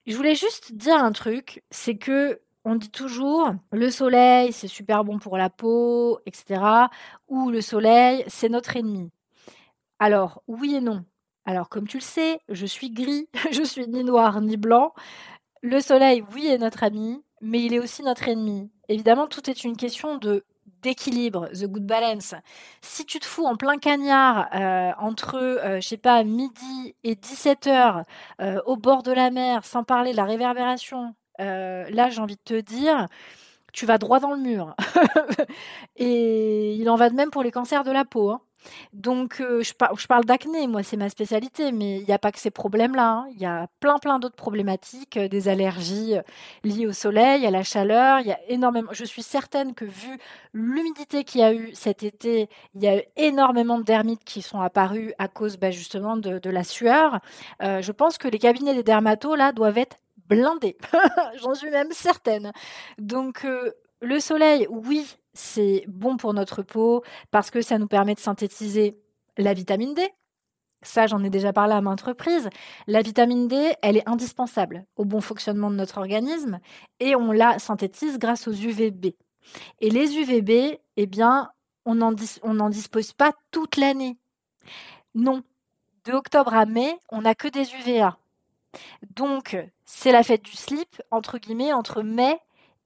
Je 0.06 0.16
voulais 0.16 0.36
juste 0.36 0.74
dire 0.74 0.98
un 0.98 1.12
truc, 1.12 1.64
c'est 1.72 1.98
que 1.98 2.40
on 2.64 2.76
dit 2.76 2.90
toujours 2.90 3.54
le 3.72 3.92
soleil 3.92 4.52
c'est 4.52 4.68
super 4.68 5.04
bon 5.04 5.20
pour 5.20 5.38
la 5.38 5.50
peau, 5.50 6.20
etc. 6.26 6.62
Ou 7.28 7.50
le 7.52 7.62
soleil 7.62 8.24
c'est 8.28 8.50
notre 8.50 8.76
ennemi. 8.76 9.12
Alors 10.00 10.44
oui 10.48 10.76
et 10.76 10.82
non. 10.82 11.06
Alors 11.46 11.70
comme 11.70 11.88
tu 11.88 11.98
le 11.98 12.04
sais, 12.04 12.40
je 12.50 12.66
suis 12.66 12.90
gris, 12.92 13.28
je 13.52 13.64
suis 13.64 13.88
ni 13.88 14.04
noir 14.04 14.42
ni 14.42 14.58
blanc. 14.58 14.94
Le 15.68 15.80
soleil, 15.80 16.24
oui, 16.32 16.46
est 16.46 16.60
notre 16.60 16.84
ami, 16.84 17.24
mais 17.42 17.64
il 17.64 17.74
est 17.74 17.80
aussi 17.80 18.04
notre 18.04 18.28
ennemi. 18.28 18.70
Évidemment, 18.88 19.26
tout 19.26 19.50
est 19.50 19.64
une 19.64 19.76
question 19.76 20.18
de 20.18 20.44
d'équilibre, 20.86 21.50
the 21.50 21.66
good 21.66 21.86
balance. 21.86 22.36
Si 22.82 23.06
tu 23.06 23.20
te 23.20 23.26
fous 23.26 23.46
en 23.46 23.56
plein 23.56 23.78
cagnard 23.78 24.48
euh, 24.54 24.92
entre, 25.00 25.36
euh, 25.36 25.82
je 25.82 25.88
sais 25.88 25.98
pas, 25.98 26.24
midi 26.24 26.96
et 27.04 27.16
17 27.16 27.68
heures 27.68 28.04
euh, 28.40 28.62
au 28.68 28.78
bord 28.78 29.02
de 29.02 29.12
la 29.12 29.32
mer, 29.32 29.66
sans 29.66 29.84
parler 29.84 30.12
de 30.12 30.18
la 30.18 30.26
réverbération, 30.26 31.16
là 31.40 32.10
j'ai 32.10 32.22
envie 32.22 32.36
de 32.36 32.42
te 32.46 32.62
dire, 32.62 33.08
tu 33.74 33.86
vas 33.88 33.98
droit 33.98 34.20
dans 34.20 34.32
le 34.32 34.40
mur. 34.40 34.76
et 35.96 36.76
il 36.76 36.90
en 36.90 36.96
va 36.96 37.10
de 37.10 37.16
même 37.16 37.32
pour 37.32 37.44
les 37.44 37.52
cancers 37.52 37.84
de 37.84 37.92
la 37.92 38.06
peau. 38.06 38.30
Hein. 38.30 38.42
Donc, 38.94 39.42
euh, 39.42 39.62
je, 39.62 40.08
parle 40.08 40.26
d'acné, 40.26 40.68
moi, 40.68 40.84
c'est 40.84 40.98
ma 40.98 41.10
spécialité, 41.10 41.72
mais 41.72 42.00
il 42.00 42.06
n'y 42.06 42.14
a 42.14 42.20
pas 42.20 42.32
que 42.32 42.40
ces 42.40 42.52
problèmes-là. 42.52 43.10
Hein. 43.10 43.28
Il 43.32 43.42
y 43.42 43.46
a 43.46 43.68
plein, 43.80 43.98
plein 43.98 44.20
d'autres 44.20 44.36
problématiques, 44.36 45.18
euh, 45.18 45.28
des 45.28 45.48
allergies 45.48 46.16
euh, 46.16 46.22
liées 46.64 46.88
au 46.88 46.92
soleil, 46.92 47.46
à 47.46 47.52
la 47.52 47.64
chaleur. 47.64 48.20
Il 48.20 48.28
y 48.28 48.32
a 48.32 48.40
énormément. 48.48 48.90
Je 48.92 49.06
suis 49.06 49.24
certaine 49.24 49.74
que, 49.74 49.86
vu 49.86 50.18
l'humidité 50.54 51.24
qu'il 51.24 51.42
y 51.42 51.44
a 51.44 51.54
eu 51.54 51.74
cet 51.74 52.04
été, 52.04 52.50
il 52.74 52.84
y 52.84 52.88
a 52.88 52.98
eu 52.98 53.04
énormément 53.16 53.78
de 53.78 53.84
dermites 53.84 54.24
qui 54.24 54.42
sont 54.42 54.62
apparus 54.62 55.14
à 55.18 55.28
cause 55.28 55.58
bah, 55.58 55.72
justement 55.72 56.18
de, 56.18 56.50
la 56.50 56.64
sueur. 56.64 57.20
je 57.60 57.92
pense 57.92 58.18
que 58.18 58.28
les 58.28 58.40
cabinets 58.40 58.74
des 58.74 58.84
dermatos, 58.84 59.36
là, 59.36 59.52
doivent 59.52 59.78
être 59.78 59.98
blindés. 60.30 60.78
J'en 61.42 61.54
suis 61.54 61.70
même 61.70 61.92
certaine. 61.92 62.52
Donc, 62.98 63.46
le 64.02 64.20
soleil, 64.20 64.68
oui, 64.70 65.18
c'est 65.36 65.84
bon 65.88 66.18
pour 66.18 66.34
notre 66.34 66.64
peau 66.64 67.04
parce 67.30 67.52
que 67.52 67.62
ça 67.62 67.78
nous 67.78 67.88
permet 67.88 68.16
de 68.16 68.20
synthétiser 68.20 68.98
la 69.38 69.54
vitamine 69.54 69.94
D. 69.94 70.10
Ça, 70.82 71.08
j'en 71.08 71.24
ai 71.24 71.30
déjà 71.30 71.52
parlé 71.52 71.74
à 71.74 71.82
maintes 71.82 72.02
reprises. 72.02 72.50
La 72.88 73.02
vitamine 73.02 73.48
D, 73.48 73.74
elle 73.82 73.98
est 73.98 74.08
indispensable 74.08 74.86
au 74.96 75.04
bon 75.04 75.20
fonctionnement 75.20 75.70
de 75.70 75.76
notre 75.76 75.98
organisme 75.98 76.60
et 77.00 77.16
on 77.16 77.32
la 77.32 77.60
synthétise 77.60 78.18
grâce 78.18 78.48
aux 78.48 78.54
UVB. 78.54 79.16
Et 79.82 79.90
les 79.90 80.18
UVB, 80.18 80.80
eh 80.98 81.06
bien, 81.06 81.52
on 81.86 81.96
n'en 81.96 82.70
dispose 82.70 83.14
pas 83.14 83.34
toute 83.52 83.78
l'année. 83.78 84.18
Non. 85.14 85.44
De 86.06 86.14
octobre 86.14 86.54
à 86.54 86.66
mai, 86.66 86.98
on 87.12 87.22
n'a 87.22 87.36
que 87.36 87.48
des 87.48 87.74
UVA. 87.74 88.18
Donc, 89.16 89.58
c'est 89.86 90.12
la 90.12 90.24
fête 90.24 90.44
du 90.44 90.56
slip, 90.56 91.02
entre 91.10 91.40
guillemets, 91.40 91.74
entre 91.74 92.04
mai 92.04 92.40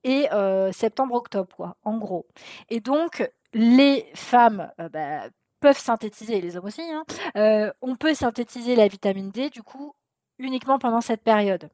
et 0.04 0.28
septembre-octobre, 0.72 1.56
quoi, 1.56 1.76
en 1.84 1.98
gros. 1.98 2.26
Et 2.70 2.80
donc, 2.80 3.30
les 3.54 4.06
femmes 4.16 4.72
bah, 4.92 5.30
peuvent 5.60 5.78
synthétiser, 5.78 6.42
les 6.42 6.58
hommes 6.58 6.66
aussi, 6.66 6.82
hein, 6.82 7.72
on 7.82 7.96
peut 7.96 8.14
synthétiser 8.14 8.76
la 8.76 8.88
vitamine 8.88 9.32
D, 9.32 9.50
du 9.50 9.64
coup, 9.64 9.94
uniquement 10.38 10.80
pendant 10.80 11.02
cette 11.02 11.22
période. 11.24 11.70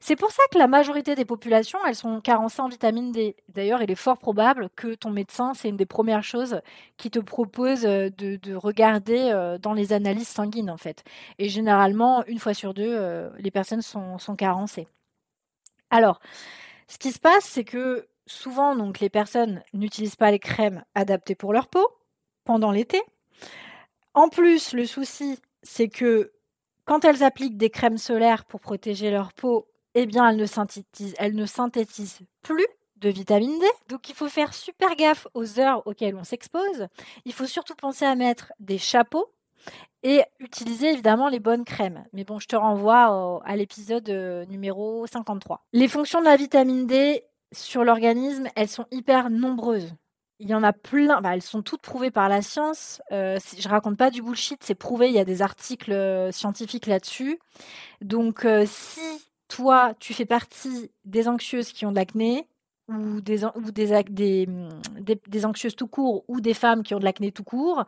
C'est 0.00 0.16
pour 0.16 0.30
ça 0.30 0.42
que 0.52 0.58
la 0.58 0.66
majorité 0.66 1.14
des 1.14 1.24
populations, 1.24 1.78
elles 1.86 1.94
sont 1.94 2.20
carencées 2.20 2.60
en 2.60 2.68
vitamine 2.68 3.12
D. 3.12 3.36
D'ailleurs, 3.48 3.82
il 3.82 3.90
est 3.90 3.96
fort 3.96 4.18
probable 4.18 4.68
que 4.76 4.94
ton 4.94 5.10
médecin, 5.10 5.54
c'est 5.54 5.68
une 5.68 5.76
des 5.76 5.86
premières 5.86 6.24
choses 6.24 6.60
qui 6.96 7.10
te 7.10 7.18
propose 7.18 7.82
de, 7.82 8.54
regarder 8.54 9.56
dans 9.60 9.72
les 9.72 9.92
analyses 9.92 10.28
sanguines, 10.28 10.70
en 10.70 10.76
fait. 10.76 11.04
Et 11.38 11.48
généralement, 11.48 12.24
une 12.26 12.38
fois 12.38 12.54
sur 12.54 12.74
deux, 12.74 13.30
les 13.38 13.50
personnes 13.50 13.82
sont 13.82 14.36
carencées. 14.36 14.88
Alors, 15.90 16.20
ce 16.92 16.98
qui 16.98 17.10
se 17.10 17.18
passe, 17.18 17.44
c'est 17.44 17.64
que 17.64 18.06
souvent, 18.26 18.76
donc, 18.76 19.00
les 19.00 19.08
personnes 19.08 19.62
n'utilisent 19.72 20.16
pas 20.16 20.30
les 20.30 20.38
crèmes 20.38 20.84
adaptées 20.94 21.34
pour 21.34 21.54
leur 21.54 21.68
peau 21.68 21.88
pendant 22.44 22.70
l'été. 22.70 23.00
En 24.12 24.28
plus, 24.28 24.74
le 24.74 24.84
souci, 24.84 25.38
c'est 25.62 25.88
que 25.88 26.34
quand 26.84 27.06
elles 27.06 27.22
appliquent 27.22 27.56
des 27.56 27.70
crèmes 27.70 27.96
solaires 27.96 28.44
pour 28.44 28.60
protéger 28.60 29.10
leur 29.10 29.32
peau, 29.32 29.68
eh 29.94 30.04
bien, 30.04 30.28
elles 30.28 30.36
ne 30.36 30.44
synthétisent, 30.44 31.14
elles 31.16 31.34
ne 31.34 31.46
synthétisent 31.46 32.18
plus 32.42 32.66
de 32.96 33.08
vitamine 33.08 33.58
D. 33.58 33.66
Donc, 33.88 34.10
il 34.10 34.14
faut 34.14 34.28
faire 34.28 34.52
super 34.52 34.94
gaffe 34.94 35.26
aux 35.32 35.58
heures 35.58 35.86
auxquelles 35.86 36.16
on 36.16 36.24
s'expose. 36.24 36.88
Il 37.24 37.32
faut 37.32 37.46
surtout 37.46 37.74
penser 37.74 38.04
à 38.04 38.16
mettre 38.16 38.52
des 38.60 38.76
chapeaux 38.76 39.32
et 40.02 40.22
utiliser 40.40 40.92
évidemment 40.92 41.28
les 41.28 41.40
bonnes 41.40 41.64
crèmes. 41.64 42.04
Mais 42.12 42.24
bon, 42.24 42.38
je 42.38 42.46
te 42.46 42.56
renvoie 42.56 43.42
à 43.44 43.56
l'épisode 43.56 44.08
euh, 44.10 44.44
numéro 44.46 45.06
53. 45.06 45.64
Les 45.72 45.88
fonctions 45.88 46.20
de 46.20 46.24
la 46.24 46.36
vitamine 46.36 46.86
D 46.86 47.22
sur 47.52 47.84
l'organisme, 47.84 48.48
elles 48.56 48.68
sont 48.68 48.86
hyper 48.90 49.30
nombreuses. 49.30 49.94
Il 50.38 50.48
y 50.48 50.54
en 50.54 50.64
a 50.64 50.72
plein, 50.72 51.20
bah, 51.20 51.34
elles 51.34 51.42
sont 51.42 51.62
toutes 51.62 51.82
prouvées 51.82 52.10
par 52.10 52.28
la 52.28 52.42
science. 52.42 53.00
Euh, 53.12 53.38
je 53.56 53.68
raconte 53.68 53.96
pas 53.96 54.10
du 54.10 54.22
bullshit, 54.22 54.60
c'est 54.64 54.74
prouvé, 54.74 55.06
il 55.08 55.14
y 55.14 55.20
a 55.20 55.24
des 55.24 55.40
articles 55.40 55.92
euh, 55.92 56.32
scientifiques 56.32 56.86
là-dessus. 56.86 57.38
Donc 58.00 58.44
euh, 58.44 58.64
si 58.66 59.00
toi, 59.46 59.94
tu 60.00 60.14
fais 60.14 60.24
partie 60.24 60.90
des 61.04 61.28
anxieuses 61.28 61.72
qui 61.72 61.86
ont 61.86 61.92
de 61.92 61.96
l'acné, 61.96 62.48
ou 62.88 63.20
des, 63.20 63.44
ou 63.44 63.70
des, 63.70 64.46
des, 65.26 65.46
anxieuses 65.46 65.76
tout 65.76 65.86
court 65.86 66.24
ou 66.28 66.40
des 66.40 66.54
femmes 66.54 66.82
qui 66.82 66.94
ont 66.94 66.98
de 66.98 67.04
l'acné 67.04 67.32
tout 67.32 67.44
court, 67.44 67.84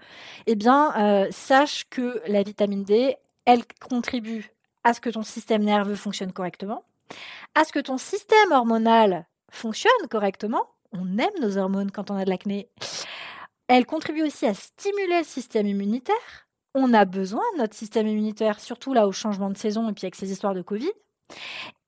eh 0.47 0.55
bien, 0.55 0.95
euh, 0.97 1.29
sache 1.31 1.85
que 1.91 2.23
la 2.27 2.43
vitamine 2.43 2.85
D, 2.85 3.17
elle 3.45 3.63
contribue 3.89 4.53
à 4.85 4.95
ce 4.95 5.01
que 5.01 5.11
ton 5.11 5.23
système 5.23 5.65
nerveux 5.65 5.97
fonctionne 5.97 6.33
correctement, 6.33 6.85
à 7.55 7.65
ce 7.65 7.73
que 7.73 7.81
ton 7.81 7.99
système 7.99 8.53
hormonal 8.53 9.27
fonctionne 9.51 9.93
correctement. 10.11 10.67
On 10.93 11.19
aime 11.19 11.41
nos 11.41 11.59
hormones 11.59 11.91
quand 11.91 12.11
on 12.11 12.17
a 12.17 12.25
de 12.25 12.31
l'acné. 12.31 12.69
Elle 13.69 13.87
contribue 13.87 14.23
aussi 14.23 14.47
à 14.47 14.55
stimuler 14.55 15.19
le 15.19 15.25
système 15.25 15.67
immunitaire. 15.67 16.47
On 16.75 16.93
a 16.93 17.05
besoin 17.05 17.43
de 17.55 17.59
notre 17.59 17.75
système 17.75 18.07
immunitaire, 18.07 18.61
surtout 18.61 18.93
là 18.93 19.07
au 19.07 19.13
changement 19.13 19.51
de 19.51 19.57
saison 19.57 19.89
et 19.89 19.93
puis 19.93 20.05
avec 20.05 20.15
ces 20.15 20.31
histoires 20.31 20.55
de 20.55 20.63
Covid. 20.63 20.91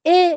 Et 0.04 0.34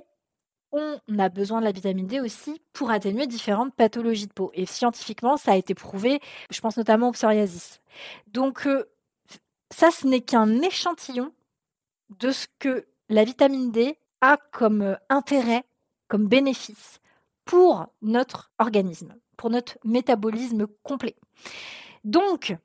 on 0.71 0.99
a 1.17 1.29
besoin 1.29 1.59
de 1.59 1.65
la 1.65 1.71
vitamine 1.71 2.07
D 2.07 2.19
aussi 2.19 2.61
pour 2.73 2.91
atténuer 2.91 3.27
différentes 3.27 3.73
pathologies 3.75 4.27
de 4.27 4.33
peau. 4.33 4.51
Et 4.53 4.65
scientifiquement, 4.65 5.37
ça 5.37 5.53
a 5.53 5.55
été 5.55 5.73
prouvé, 5.73 6.19
je 6.49 6.61
pense 6.61 6.77
notamment 6.77 7.09
au 7.09 7.11
psoriasis. 7.11 7.81
Donc, 8.27 8.67
euh, 8.67 8.85
ça, 9.71 9.91
ce 9.91 10.07
n'est 10.07 10.21
qu'un 10.21 10.61
échantillon 10.61 11.33
de 12.19 12.31
ce 12.31 12.47
que 12.59 12.87
la 13.09 13.23
vitamine 13.23 13.71
D 13.71 13.97
a 14.21 14.37
comme 14.51 14.81
euh, 14.81 14.95
intérêt, 15.09 15.63
comme 16.07 16.27
bénéfice 16.27 16.99
pour 17.45 17.87
notre 18.01 18.51
organisme, 18.59 19.15
pour 19.37 19.49
notre 19.49 19.77
métabolisme 19.83 20.67
complet. 20.83 21.15
Donc, 22.03 22.55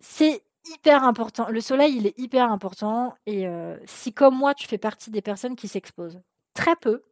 c'est 0.00 0.42
hyper 0.66 1.04
important. 1.04 1.48
Le 1.48 1.60
soleil, 1.60 1.96
il 1.96 2.06
est 2.06 2.18
hyper 2.18 2.50
important. 2.50 3.14
Et 3.26 3.46
euh, 3.46 3.76
si, 3.86 4.12
comme 4.12 4.36
moi, 4.36 4.54
tu 4.54 4.66
fais 4.66 4.78
partie 4.78 5.10
des 5.10 5.22
personnes 5.22 5.56
qui 5.56 5.68
s'exposent 5.68 6.20
très 6.54 6.76
peu, 6.76 7.02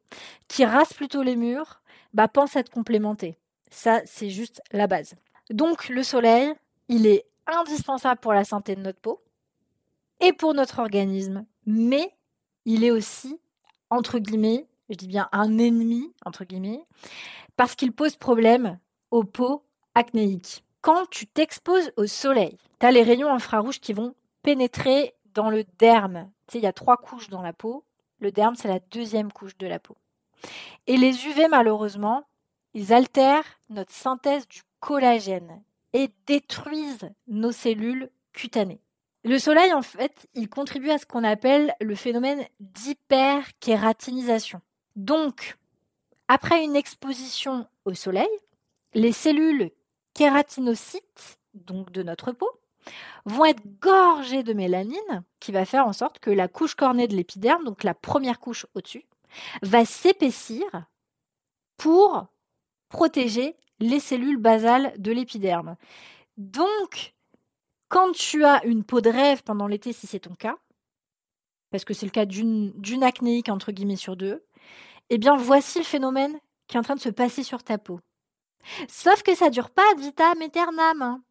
qui 0.49 0.65
rasent 0.65 0.93
plutôt 0.93 1.23
les 1.23 1.37
murs, 1.37 1.83
bah, 2.15 2.29
pense 2.29 2.57
à 2.57 2.63
te 2.63 2.71
complémenter. 2.71 3.39
Ça, 3.71 4.01
c'est 4.07 4.31
juste 4.31 4.63
la 4.73 4.87
base. 4.87 5.15
Donc, 5.51 5.89
le 5.89 6.03
soleil, 6.03 6.53
il 6.89 7.07
est 7.07 7.27
indispensable 7.47 8.21
pour 8.21 8.33
la 8.33 8.45
santé 8.45 8.75
de 8.75 8.81
notre 8.81 9.01
peau 9.01 9.23
et 10.21 10.33
pour 10.33 10.55
notre 10.55 10.79
organisme. 10.79 11.45
Mais 11.67 12.13
il 12.65 12.85
est 12.85 12.91
aussi, 12.91 13.39
entre 13.91 14.19
guillemets, 14.19 14.67
je 14.89 14.95
dis 14.95 15.09
bien 15.09 15.29
un 15.33 15.59
ennemi, 15.59 16.13
entre 16.25 16.45
guillemets, 16.45 16.85
parce 17.57 17.75
qu'il 17.75 17.93
pose 17.93 18.17
problème 18.17 18.79
aux 19.11 19.25
peaux 19.25 19.63
acnéiques. 19.95 20.65
Quand 20.81 21.07
tu 21.11 21.27
t'exposes 21.27 21.93
au 21.97 22.07
soleil, 22.07 22.57
tu 22.79 22.87
as 22.87 22.93
les 22.93 23.03
rayons 23.03 23.33
infrarouges 23.33 23.81
qui 23.81 23.93
vont 23.93 24.15
pénétrer 24.43 25.15
dans 25.35 25.51
le 25.51 25.65
derme. 25.79 26.31
Tu 26.47 26.53
sais, 26.53 26.59
il 26.59 26.65
y 26.65 26.69
a 26.69 26.73
trois 26.73 26.97
couches 26.97 27.29
dans 27.29 27.43
la 27.43 27.53
peau. 27.53 27.85
Le 28.21 28.33
derme, 28.33 28.57
c'est 28.57 28.69
la 28.69 28.81
deuxième 28.91 29.33
couche 29.33 29.57
de 29.59 29.67
la 29.67 29.79
peau. 29.79 29.97
Et 30.87 30.97
les 30.97 31.27
UV, 31.27 31.49
malheureusement, 31.49 32.25
ils 32.75 32.93
altèrent 32.93 33.61
notre 33.71 33.93
synthèse 33.93 34.47
du 34.49 34.63
collagène 34.81 35.63
et 35.93 36.11
détruisent 36.27 37.11
nos 37.27 37.53
cellules 37.53 38.11
cutanées. 38.33 38.81
Le 39.25 39.39
soleil, 39.39 39.73
en 39.73 39.83
fait, 39.83 40.29
il 40.35 40.49
contribue 40.49 40.91
à 40.91 40.99
ce 40.99 41.07
qu'on 41.07 41.25
appelle 41.25 41.75
le 41.81 41.95
phénomène 41.95 42.45
d'hyperkératinisation. 42.61 44.61
Donc, 44.95 45.57
après 46.29 46.63
une 46.63 46.77
exposition 46.77 47.67
au 47.85 47.95
soleil, 47.95 48.29
les 48.95 49.13
cellules 49.13 49.71
kératinocytes, 50.15 51.39
donc 51.55 51.91
de 51.91 52.03
notre 52.03 52.33
peau, 52.33 52.49
vont 53.25 53.45
être 53.45 53.63
gorgées 53.81 54.43
de 54.43 54.53
mélanine, 54.53 55.25
qui 55.41 55.53
va 55.53 55.65
faire 55.65 55.87
en 55.87 55.93
sorte 55.93 56.19
que 56.19 56.31
la 56.31 56.49
couche 56.49 56.75
cornée 56.75 57.09
de 57.09 57.17
l'épiderme, 57.17 57.65
donc 57.65 57.85
la 57.85 57.95
première 57.95 58.39
couche 58.41 58.67
au-dessus, 58.75 59.07
va 59.63 59.85
s'épaissir 59.85 60.65
pour 61.77 62.27
protéger 62.89 63.57
les 63.81 64.01
cellules 64.01 64.39
basales 64.39 64.95
de 64.99 65.13
l'épiderme. 65.13 65.77
Donc, 66.37 67.15
quand 67.89 68.13
tu 68.13 68.45
as 68.45 68.65
une 68.65 68.85
peau 68.85 69.01
de 69.01 69.11
rêve 69.11 69.43
pendant 69.43 69.67
l'été, 69.67 69.93
si 69.93 70.07
c'est 70.07 70.21
ton 70.21 70.35
cas, 70.35 70.57
parce 71.71 71.85
que 71.85 71.95
c'est 71.95 72.07
le 72.07 72.13
cas 72.13 72.25
d'une 72.27 73.03
acnéique 73.03 73.49
entre 73.49 73.73
guillemets 73.73 73.97
sur 73.97 74.17
deux, 74.17 74.45
eh 75.11 75.19
bien 75.19 75.37
voici 75.37 75.79
le 75.79 75.85
phénomène 75.85 76.39
qui 76.67 76.77
est 76.77 76.81
en 76.81 76.83
train 76.83 76.95
de 76.95 77.01
se 77.01 77.09
passer 77.11 77.43
sur 77.43 77.63
ta 77.63 77.79
peau. 77.79 78.01
Sauf 78.89 79.23
que 79.23 79.35
ça 79.35 79.51
dure 79.51 79.71
pas 79.71 79.95
vitam 79.97 80.41
aeternam. 80.43 81.23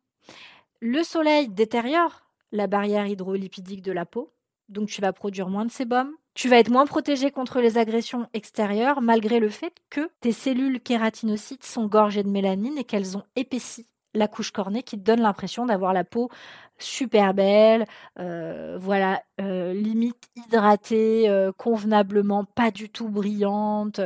Le 0.88 1.02
soleil 1.02 1.50
détériore 1.50 2.28
la 2.52 2.68
barrière 2.68 3.08
hydrolipidique 3.08 3.82
de 3.82 3.92
la 3.92 4.06
peau, 4.06 4.32
donc 4.70 4.88
tu 4.88 5.02
vas 5.02 5.14
produire 5.14 5.50
moins 5.50 5.66
de 5.66 5.72
sébum, 5.72 6.12
tu 6.36 6.48
vas 6.48 6.60
être 6.60 6.70
moins 6.70 6.86
protégé 6.86 7.32
contre 7.32 7.60
les 7.60 7.80
agressions 7.80 8.30
extérieures 8.34 9.02
malgré 9.02 9.40
le 9.40 9.50
fait 9.50 9.74
que 9.90 10.12
tes 10.22 10.32
cellules 10.32 10.80
kératinocytes 10.80 11.64
sont 11.64 11.88
gorgées 11.88 12.22
de 12.22 12.30
mélanine 12.30 12.78
et 12.78 12.84
qu'elles 12.84 13.18
ont 13.18 13.24
épaissi 13.36 13.88
la 14.14 14.28
couche 14.28 14.52
cornée 14.52 14.84
qui 14.84 14.98
donne 14.98 15.22
l'impression 15.22 15.66
d'avoir 15.66 15.92
la 15.92 16.04
peau 16.04 16.30
super 16.78 17.34
belle, 17.34 17.88
euh, 18.20 18.78
voilà, 18.80 19.24
euh, 19.42 19.74
limite 19.74 20.30
hydratée, 20.36 21.28
euh, 21.30 21.52
convenablement, 21.52 22.46
pas 22.46 22.70
du 22.70 22.92
tout 22.92 23.10
brillante, 23.10 24.02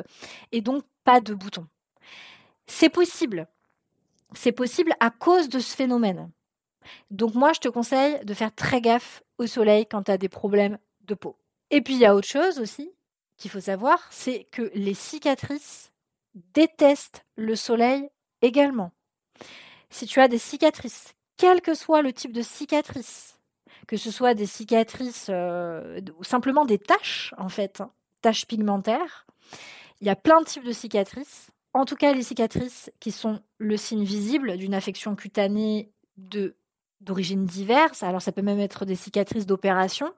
et 0.53 0.61
donc 0.61 0.85
pas 1.03 1.19
de 1.19 1.33
boutons. 1.33 1.67
C'est 2.67 2.87
possible. 2.87 3.49
C'est 4.33 4.53
possible 4.53 4.93
à 5.01 5.09
cause 5.09 5.49
de 5.49 5.59
ce 5.59 5.75
phénomène. 5.75 6.31
Donc 7.11 7.35
moi, 7.35 7.53
je 7.53 7.59
te 7.59 7.69
conseille 7.69 8.23
de 8.23 8.33
faire 8.33 8.53
très 8.53 8.81
gaffe 8.81 9.23
au 9.37 9.47
soleil 9.47 9.85
quand 9.85 10.03
tu 10.03 10.11
as 10.11 10.17
des 10.17 10.29
problèmes 10.29 10.77
de 11.01 11.13
peau. 11.13 11.37
Et 11.71 11.81
puis 11.81 11.95
il 11.95 11.99
y 11.99 12.05
a 12.05 12.15
autre 12.15 12.27
chose 12.27 12.59
aussi 12.59 12.91
qu'il 13.37 13.51
faut 13.51 13.59
savoir, 13.59 13.99
c'est 14.11 14.47
que 14.51 14.69
les 14.73 14.93
cicatrices 14.93 15.91
détestent 16.53 17.25
le 17.35 17.55
soleil 17.55 18.09
également. 18.41 18.91
Si 19.89 20.05
tu 20.05 20.19
as 20.19 20.27
des 20.27 20.37
cicatrices, 20.37 21.13
quel 21.37 21.61
que 21.61 21.73
soit 21.73 22.01
le 22.01 22.13
type 22.13 22.33
de 22.33 22.41
cicatrice, 22.41 23.39
que 23.87 23.97
ce 23.97 24.11
soit 24.11 24.33
des 24.33 24.45
cicatrices 24.45 25.27
euh, 25.29 26.01
ou 26.17 26.23
simplement 26.23 26.65
des 26.65 26.77
taches 26.77 27.33
en 27.37 27.49
fait, 27.49 27.81
hein, 27.81 27.91
taches 28.21 28.45
pigmentaires, 28.45 29.25
il 30.01 30.07
y 30.07 30.11
a 30.11 30.15
plein 30.15 30.41
de 30.41 30.45
types 30.45 30.65
de 30.65 30.71
cicatrices. 30.71 31.49
En 31.73 31.85
tout 31.85 31.95
cas, 31.95 32.13
les 32.13 32.23
cicatrices 32.23 32.91
qui 32.99 33.11
sont 33.11 33.41
le 33.57 33.77
signe 33.77 34.03
visible 34.03 34.57
d'une 34.57 34.73
affection 34.73 35.15
cutanée 35.15 35.91
de 36.17 36.55
d'origine 37.01 37.45
diverse, 37.45 38.03
alors 38.03 38.21
ça 38.21 38.31
peut 38.31 38.41
même 38.41 38.59
être 38.59 38.85
des 38.85 38.95
cicatrices 38.95 39.45
d'opération, 39.45 40.11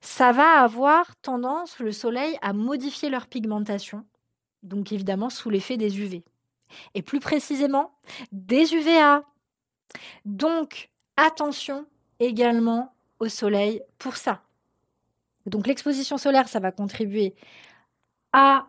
ça 0.00 0.32
va 0.32 0.62
avoir 0.62 1.16
tendance, 1.16 1.78
le 1.78 1.92
soleil, 1.92 2.36
à 2.42 2.52
modifier 2.52 3.08
leur 3.08 3.26
pigmentation, 3.26 4.04
donc 4.62 4.92
évidemment 4.92 5.30
sous 5.30 5.50
l'effet 5.50 5.76
des 5.76 5.98
UV. 5.98 6.22
Et 6.94 7.02
plus 7.02 7.20
précisément, 7.20 7.92
des 8.32 8.74
UVA. 8.74 9.22
Donc, 10.24 10.90
attention 11.16 11.86
également 12.18 12.94
au 13.18 13.28
soleil 13.28 13.82
pour 13.98 14.16
ça. 14.16 14.42
Donc 15.46 15.66
l'exposition 15.66 16.16
solaire, 16.18 16.48
ça 16.48 16.60
va 16.60 16.72
contribuer 16.72 17.34
à 18.32 18.66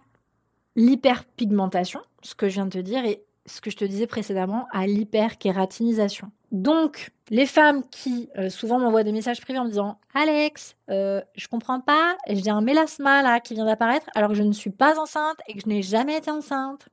l'hyperpigmentation, 0.76 2.02
ce 2.22 2.36
que 2.36 2.50
je 2.50 2.56
viens 2.56 2.66
de 2.66 2.72
te 2.72 2.78
dire, 2.80 3.06
et 3.06 3.24
ce 3.46 3.62
que 3.62 3.70
je 3.70 3.78
te 3.78 3.86
disais 3.86 4.08
précédemment, 4.08 4.68
à 4.72 4.86
l'hyperkératinisation. 4.88 6.32
Donc, 6.52 7.12
les 7.30 7.46
femmes 7.46 7.84
qui 7.90 8.30
euh, 8.38 8.50
souvent 8.50 8.80
m'envoient 8.80 9.04
des 9.04 9.12
messages 9.12 9.42
privés 9.42 9.60
en 9.60 9.66
me 9.66 9.70
disant 9.70 10.00
Alex, 10.14 10.76
euh, 10.90 11.22
je 11.36 11.48
comprends 11.48 11.82
pas, 11.82 12.16
j'ai 12.30 12.50
un 12.50 12.62
mélasma 12.62 13.22
là 13.22 13.40
qui 13.40 13.56
vient 13.56 13.66
d'apparaître 13.66 14.08
alors 14.16 14.30
que 14.30 14.36
je 14.36 14.44
ne 14.44 14.52
suis 14.52 14.70
pas 14.70 15.00
enceinte 15.00 15.38
et 15.48 15.54
que 15.54 15.62
je 15.62 15.68
n'ai 15.68 15.82
jamais 15.82 16.18
été 16.18 16.30
enceinte. 16.30 16.88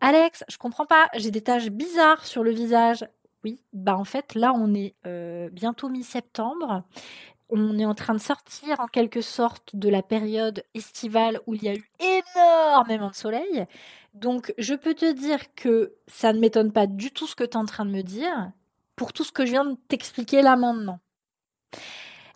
Alex, 0.00 0.44
je 0.48 0.58
comprends 0.58 0.86
pas, 0.86 1.08
j'ai 1.14 1.30
des 1.30 1.40
taches 1.40 1.70
bizarres 1.70 2.26
sur 2.26 2.42
le 2.42 2.50
visage. 2.50 3.06
Oui, 3.42 3.60
bah 3.72 3.96
en 3.96 4.04
fait 4.04 4.34
là 4.34 4.52
on 4.54 4.74
est 4.74 4.94
euh, 5.06 5.48
bientôt 5.50 5.88
mi-septembre 5.88 6.84
on 7.50 7.78
est 7.78 7.84
en 7.84 7.94
train 7.94 8.14
de 8.14 8.20
sortir 8.20 8.80
en 8.80 8.86
quelque 8.86 9.20
sorte 9.20 9.76
de 9.76 9.88
la 9.88 10.02
période 10.02 10.64
estivale 10.74 11.40
où 11.46 11.54
il 11.54 11.62
y 11.62 11.68
a 11.68 11.74
eu 11.74 11.90
énormément 12.00 13.10
de 13.10 13.14
soleil. 13.14 13.66
Donc 14.14 14.54
je 14.58 14.74
peux 14.74 14.94
te 14.94 15.12
dire 15.12 15.54
que 15.54 15.94
ça 16.06 16.32
ne 16.32 16.38
m'étonne 16.38 16.72
pas 16.72 16.86
du 16.86 17.10
tout 17.10 17.26
ce 17.26 17.36
que 17.36 17.44
tu 17.44 17.50
es 17.50 17.56
en 17.56 17.66
train 17.66 17.84
de 17.84 17.90
me 17.90 18.02
dire 18.02 18.50
pour 18.96 19.12
tout 19.12 19.24
ce 19.24 19.32
que 19.32 19.46
je 19.46 19.52
viens 19.52 19.64
de 19.64 19.76
t'expliquer 19.88 20.42
là 20.42 20.56
maintenant. 20.56 21.00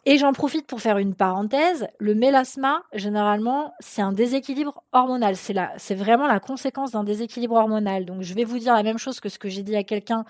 Et 0.04 0.16
j'en 0.16 0.32
profite 0.32 0.66
pour 0.66 0.80
faire 0.80 0.96
une 0.96 1.14
parenthèse. 1.14 1.86
Le 1.98 2.14
mélasma, 2.14 2.82
généralement, 2.94 3.74
c'est 3.80 4.00
un 4.00 4.12
déséquilibre 4.12 4.82
hormonal. 4.92 5.36
C'est 5.36 5.94
vraiment 5.94 6.26
la 6.26 6.40
conséquence 6.40 6.92
d'un 6.92 7.04
déséquilibre 7.04 7.56
hormonal. 7.56 8.06
Donc, 8.06 8.22
je 8.22 8.32
vais 8.32 8.44
vous 8.44 8.58
dire 8.58 8.72
la 8.72 8.82
même 8.82 8.96
chose 8.96 9.20
que 9.20 9.28
ce 9.28 9.38
que 9.38 9.50
j'ai 9.50 9.62
dit 9.62 9.76
à 9.76 9.84
quelqu'un 9.84 10.24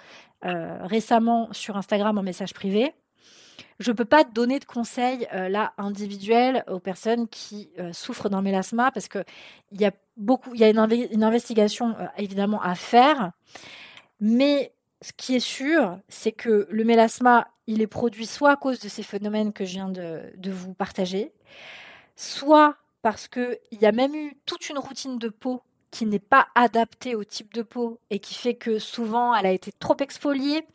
euh, 0.45 0.79
récemment 0.83 1.49
sur 1.53 1.77
Instagram 1.77 2.19
en 2.19 2.23
message 2.23 2.55
privé. 2.55 2.93
Je 3.81 3.93
ne 3.93 3.97
peux 3.97 4.05
pas 4.05 4.25
donner 4.25 4.59
de 4.59 4.65
conseils 4.65 5.29
euh, 5.33 5.49
là 5.49 5.73
individuels 5.79 6.65
aux 6.69 6.81
personnes 6.81 7.29
qui 7.29 7.71
euh, 7.79 7.93
souffrent 7.93 8.29
d'un 8.29 8.43
mélasma 8.43 8.91
parce 8.91 9.09
qu'il 9.09 9.25
y 9.73 9.85
a 9.85 9.93
beaucoup, 10.17 10.53
il 10.55 10.61
y 10.61 10.65
a 10.65 10.69
une, 10.69 11.23
investigation 11.23 11.95
euh, 11.99 12.07
évidemment 12.17 12.61
à 12.61 12.75
faire. 12.75 13.31
Mais 14.21 14.73
ce 15.01 15.13
qui 15.13 15.37
est 15.37 15.41
sûr, 15.41 15.99
c'est 16.09 16.33
que 16.33 16.67
le 16.71 16.85
mélasma, 16.85 17.49
il 17.67 17.83
est 17.83 17.87
produit 17.87 18.27
soit 18.27 18.53
à 18.53 18.57
cause 18.57 18.81
de 18.81 18.89
ces 18.89 19.03
phénomènes 19.03 19.53
que 19.53 19.65
je 19.65 19.73
viens 19.73 19.89
de, 19.89 20.51
vous 20.51 20.75
partager, 20.75 21.33
soit 22.17 22.77
parce 23.03 23.29
qu'il 23.29 23.59
y 23.73 23.87
a 23.87 23.93
même 23.93 24.15
eu 24.15 24.37
toute 24.45 24.69
une 24.69 24.79
routine 24.79 25.19
de 25.19 25.29
peau 25.29 25.63
qui 25.91 26.05
n'est 26.05 26.19
pas 26.19 26.49
adaptée 26.55 27.15
au 27.15 27.25
type 27.25 27.55
de 27.55 27.63
peau 27.63 28.01
et 28.11 28.19
qui 28.19 28.35
fait 28.35 28.55
que 28.55 28.79
souvent 28.79 29.35
elle 29.35 29.47
a 29.47 29.53
été 29.53 29.73
trop 29.73 29.97
exfoliée, 30.01 30.67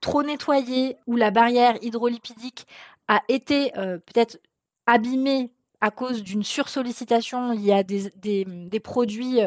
trop 0.00 0.22
nettoyée 0.22 0.96
ou 1.06 1.16
la 1.16 1.30
barrière 1.30 1.76
hydrolipidique 1.82 2.66
a 3.08 3.20
été 3.28 3.76
euh, 3.76 3.98
peut-être 3.98 4.38
abîmée 4.86 5.50
à 5.80 5.90
cause 5.90 6.22
d'une 6.22 6.44
sursollicitation, 6.44 7.52
il 7.52 7.60
y 7.60 7.72
a 7.72 7.82
des, 7.82 8.10
des, 8.16 8.80
produits 8.80 9.40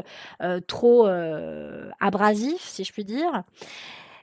euh, 0.43 0.59
trop 0.67 1.07
euh, 1.07 1.89
abrasifs, 1.99 2.61
si 2.61 2.83
je 2.83 2.93
puis 2.93 3.05
dire. 3.05 3.41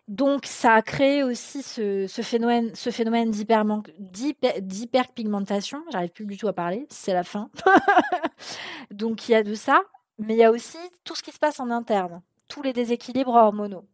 Donc, 0.07 0.45
ça 0.45 0.75
a 0.75 0.83
créé 0.83 1.23
aussi 1.23 1.63
ce, 1.63 2.07
phénomène, 2.23 2.75
ce 2.75 2.91
phénomène 2.91 3.31
d'hyperpigmentation. 3.31 5.83
J'arrive 5.91 6.11
plus 6.11 6.27
du 6.27 6.37
tout 6.37 6.49
à 6.49 6.53
parler, 6.53 6.87
c'est 6.91 7.15
la 7.15 7.25
fin. 7.25 7.49
Donc, 8.91 9.29
il 9.29 9.33
y 9.33 9.35
a 9.35 9.43
de 9.43 9.55
ça. 9.55 9.81
Mais 10.19 10.35
il 10.35 10.39
y 10.39 10.45
a 10.45 10.51
aussi 10.51 10.79
tout 11.03 11.17
ce 11.17 11.23
qui 11.23 11.33
se 11.33 11.39
passe 11.39 11.59
en 11.59 11.71
interne, 11.71 12.23
tous 12.49 12.63
les 12.63 12.73
déséquilibres 12.73 13.35
hormonaux. 13.35 13.85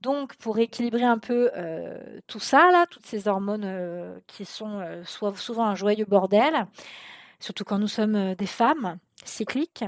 Donc, 0.00 0.34
pour 0.36 0.58
équilibrer 0.58 1.04
un 1.04 1.18
peu 1.18 1.50
euh, 1.56 2.18
tout 2.26 2.40
ça, 2.40 2.70
là, 2.72 2.86
toutes 2.90 3.06
ces 3.06 3.28
hormones 3.28 3.64
euh, 3.64 4.18
qui 4.26 4.44
sont 4.44 4.80
euh, 4.80 5.04
souvent 5.04 5.64
un 5.64 5.76
joyeux 5.76 6.06
bordel, 6.06 6.66
surtout 7.38 7.64
quand 7.64 7.78
nous 7.78 7.88
sommes 7.88 8.34
des 8.34 8.46
femmes 8.46 8.98
cycliques, 9.24 9.84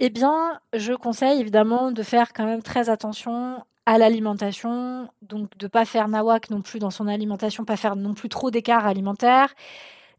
Eh 0.00 0.10
bien, 0.10 0.60
je 0.74 0.92
conseille 0.92 1.40
évidemment 1.40 1.92
de 1.92 2.02
faire 2.02 2.32
quand 2.32 2.44
même 2.44 2.62
très 2.62 2.90
attention 2.90 3.64
à 3.88 3.96
l'alimentation, 3.96 5.08
donc 5.22 5.56
de 5.56 5.66
pas 5.66 5.86
faire 5.86 6.08
nawak 6.08 6.50
non 6.50 6.60
plus 6.60 6.78
dans 6.78 6.90
son 6.90 7.08
alimentation, 7.08 7.64
pas 7.64 7.78
faire 7.78 7.96
non 7.96 8.12
plus 8.12 8.28
trop 8.28 8.50
d'écart 8.50 8.86
alimentaire, 8.86 9.54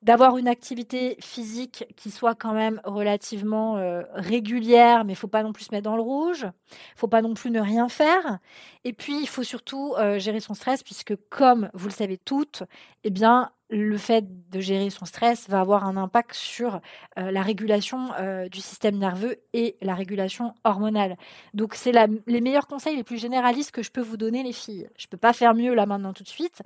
d'avoir 0.01 0.37
une 0.37 0.47
activité 0.47 1.17
physique 1.19 1.85
qui 1.95 2.09
soit 2.09 2.35
quand 2.35 2.53
même 2.53 2.79
relativement 2.85 3.77
euh, 3.77 4.03
régulière, 4.13 5.03
mais 5.03 5.13
il 5.13 5.15
faut 5.17 5.27
pas 5.27 5.43
non 5.43 5.51
plus 5.51 5.65
se 5.65 5.73
mettre 5.73 5.83
dans 5.83 5.97
le 5.97 6.01
rouge, 6.01 6.45
il 6.71 6.99
faut 6.99 7.07
pas 7.07 7.21
non 7.21 7.33
plus 7.33 7.51
ne 7.51 7.59
rien 7.59 7.89
faire, 7.89 8.39
et 8.85 8.93
puis 8.93 9.19
il 9.19 9.27
faut 9.27 9.43
surtout 9.43 9.95
euh, 9.97 10.17
gérer 10.17 10.39
son 10.39 10.53
stress 10.53 10.83
puisque 10.83 11.15
comme 11.29 11.69
vous 11.73 11.87
le 11.87 11.93
savez 11.93 12.17
toutes, 12.17 12.63
eh 13.03 13.09
bien 13.09 13.51
le 13.71 13.97
fait 13.97 14.25
de 14.49 14.59
gérer 14.59 14.89
son 14.89 15.05
stress 15.05 15.47
va 15.47 15.59
avoir 15.59 15.83
un 15.83 15.95
impact 15.95 16.33
sur 16.33 16.81
euh, 17.19 17.29
la 17.29 17.43
régulation 17.43 18.09
du 18.49 18.61
système 18.61 18.97
nerveux 18.97 19.35
et 19.53 19.75
la 19.81 19.93
régulation 19.93 20.55
hormonale. 20.63 21.17
Donc 21.53 21.75
c'est 21.75 21.91
les 22.25 22.41
meilleurs 22.41 22.65
conseils 22.65 22.95
les 22.95 23.03
plus 23.03 23.19
généralistes 23.19 23.69
que 23.69 23.83
je 23.83 23.91
peux 23.91 24.01
vous 24.01 24.17
donner 24.17 24.41
les 24.41 24.53
filles. 24.53 24.89
Je 24.97 25.05
peux 25.05 25.17
pas 25.17 25.33
faire 25.33 25.53
mieux 25.53 25.75
là 25.75 25.85
maintenant 25.85 26.13
tout 26.13 26.23
de 26.23 26.29
suite. 26.29 26.63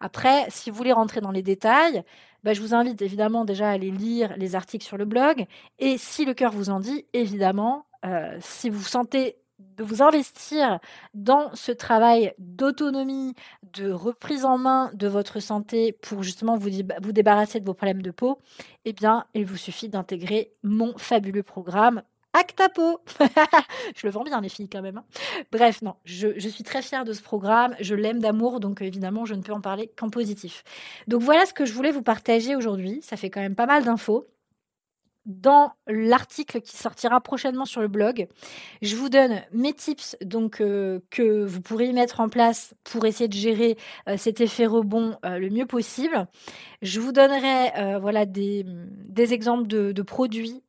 Après, 0.00 0.46
si 0.48 0.70
vous 0.70 0.76
voulez 0.76 0.92
rentrer 0.92 1.20
dans 1.20 1.30
les 1.30 1.42
détails, 1.42 2.02
bah, 2.46 2.52
je 2.52 2.60
vous 2.60 2.74
invite 2.76 3.02
évidemment 3.02 3.44
déjà 3.44 3.70
à 3.70 3.72
aller 3.72 3.90
lire 3.90 4.32
les 4.36 4.54
articles 4.54 4.84
sur 4.84 4.96
le 4.96 5.04
blog. 5.04 5.46
Et 5.80 5.98
si 5.98 6.24
le 6.24 6.32
cœur 6.32 6.52
vous 6.52 6.70
en 6.70 6.78
dit, 6.78 7.04
évidemment, 7.12 7.86
euh, 8.04 8.36
si 8.40 8.70
vous 8.70 8.84
sentez 8.84 9.34
de 9.58 9.82
vous 9.82 10.00
investir 10.00 10.78
dans 11.12 11.52
ce 11.54 11.72
travail 11.72 12.34
d'autonomie, 12.38 13.34
de 13.72 13.90
reprise 13.90 14.44
en 14.44 14.58
main 14.58 14.92
de 14.94 15.08
votre 15.08 15.40
santé 15.40 15.90
pour 15.90 16.22
justement 16.22 16.56
vous, 16.56 16.70
vous 17.02 17.12
débarrasser 17.12 17.58
de 17.58 17.64
vos 17.64 17.74
problèmes 17.74 18.00
de 18.00 18.12
peau, 18.12 18.38
eh 18.84 18.92
bien, 18.92 19.24
il 19.34 19.44
vous 19.44 19.56
suffit 19.56 19.88
d'intégrer 19.88 20.52
mon 20.62 20.96
fabuleux 20.96 21.42
programme 21.42 22.04
Actapo 22.36 23.00
Je 23.96 24.06
le 24.06 24.10
vends 24.10 24.24
bien, 24.24 24.40
les 24.40 24.48
filles, 24.48 24.68
quand 24.68 24.82
même. 24.82 24.98
Hein. 24.98 25.04
Bref, 25.52 25.80
non, 25.82 25.94
je, 26.04 26.38
suis 26.38 26.64
très 26.64 26.82
fière 26.82 27.04
de 27.04 27.12
ce 27.12 27.22
programme. 27.22 27.74
Je 27.80 27.94
l'aime 27.94 28.20
d'amour, 28.20 28.60
donc 28.60 28.82
évidemment, 28.82 29.24
je 29.24 29.34
ne 29.34 29.42
peux 29.42 29.52
en 29.52 29.60
parler 29.60 29.90
qu'en 29.96 30.10
positif. 30.10 30.62
Donc 31.08 31.22
voilà 31.22 31.46
ce 31.46 31.54
que 31.54 31.64
je 31.64 31.72
voulais 31.72 31.92
vous 31.92 32.02
partager 32.02 32.54
aujourd'hui. 32.54 33.00
Ça 33.02 33.16
fait 33.16 33.30
quand 33.30 33.40
même 33.40 33.54
pas 33.54 33.66
mal 33.66 33.84
d'infos 33.84 34.26
dans 35.26 35.72
l'article 35.88 36.60
qui 36.60 36.76
sortira 36.76 37.20
prochainement 37.20 37.64
sur 37.64 37.80
le 37.80 37.88
blog. 37.88 38.28
Je 38.80 38.94
vous 38.94 39.08
donne 39.08 39.42
mes 39.52 39.72
tips 39.72 40.16
donc 40.20 40.60
euh, 40.60 41.00
que 41.10 41.44
vous 41.44 41.60
pourrez 41.60 41.92
mettre 41.92 42.20
en 42.20 42.28
place 42.28 42.74
pour 42.84 43.04
essayer 43.06 43.26
de 43.28 43.34
gérer 43.34 43.76
euh, 44.08 44.16
cet 44.16 44.40
effet 44.40 44.66
rebond 44.66 45.16
euh, 45.24 45.38
le 45.38 45.50
mieux 45.50 45.66
possible. 45.66 46.28
Je 46.82 47.00
vous 47.00 47.12
donnerai 47.12 47.98
voilà 48.00 48.26
des, 48.26 48.64
des, 48.64 49.32
exemples 49.32 49.66
de, 49.66 50.02
produits 50.02 50.62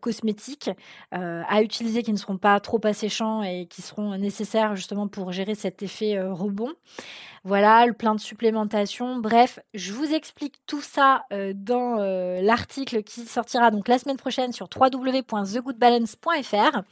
cosmétiques 0.00 0.70
à 1.10 1.62
utiliser 1.62 2.02
qui 2.02 2.12
ne 2.12 2.18
seront 2.18 2.38
pas 2.38 2.58
trop 2.60 2.80
asséchants 2.84 3.42
et 3.42 3.66
qui 3.66 3.82
seront 3.82 4.16
nécessaires 4.18 4.76
justement 4.76 5.08
pour 5.08 5.32
gérer 5.32 5.54
cet 5.54 5.82
effet 5.82 6.20
rebond. 6.20 6.72
Voilà, 7.44 7.86
le 7.86 7.92
plein 7.92 8.14
de 8.14 8.20
supplémentation. 8.20 9.16
Bref, 9.16 9.58
je 9.74 9.92
vous 9.92 10.14
explique 10.14 10.60
tout 10.68 10.80
ça 10.80 11.24
euh, 11.32 11.52
dans 11.56 11.98
euh, 11.98 12.40
l'article 12.40 13.02
qui 13.02 13.22
sortira 13.22 13.72
donc 13.72 13.88
la 13.88 13.98
semaine 13.98 14.16
prochaine 14.16 14.52
sur 14.52 14.68
www.thegoodbalance.fr. 14.74 16.82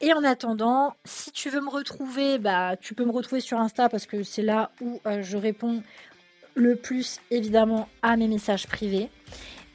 Et 0.00 0.12
en 0.12 0.24
attendant, 0.24 0.94
si 1.04 1.30
tu 1.30 1.48
veux 1.48 1.60
me 1.60 1.70
retrouver, 1.70 2.38
bah, 2.38 2.76
tu 2.76 2.94
peux 2.94 3.04
me 3.04 3.12
retrouver 3.12 3.40
sur 3.40 3.60
Insta 3.60 3.88
parce 3.88 4.06
que 4.06 4.24
c'est 4.24 4.42
là 4.42 4.72
où 4.80 5.00
euh, 5.06 5.22
je 5.22 5.36
réponds 5.36 5.84
le 6.54 6.76
plus 6.76 7.20
évidemment 7.30 7.88
à 8.02 8.16
mes 8.16 8.28
messages 8.28 8.66
privés. 8.66 9.08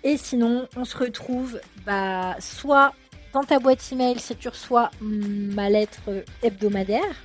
Et 0.03 0.17
sinon, 0.17 0.67
on 0.75 0.85
se 0.85 0.97
retrouve 0.97 1.59
bah, 1.85 2.35
soit 2.39 2.93
dans 3.33 3.43
ta 3.43 3.59
boîte 3.59 3.85
email 3.91 4.19
si 4.19 4.35
tu 4.35 4.47
reçois 4.47 4.91
ma 5.01 5.69
lettre 5.69 6.23
hebdomadaire. 6.41 7.15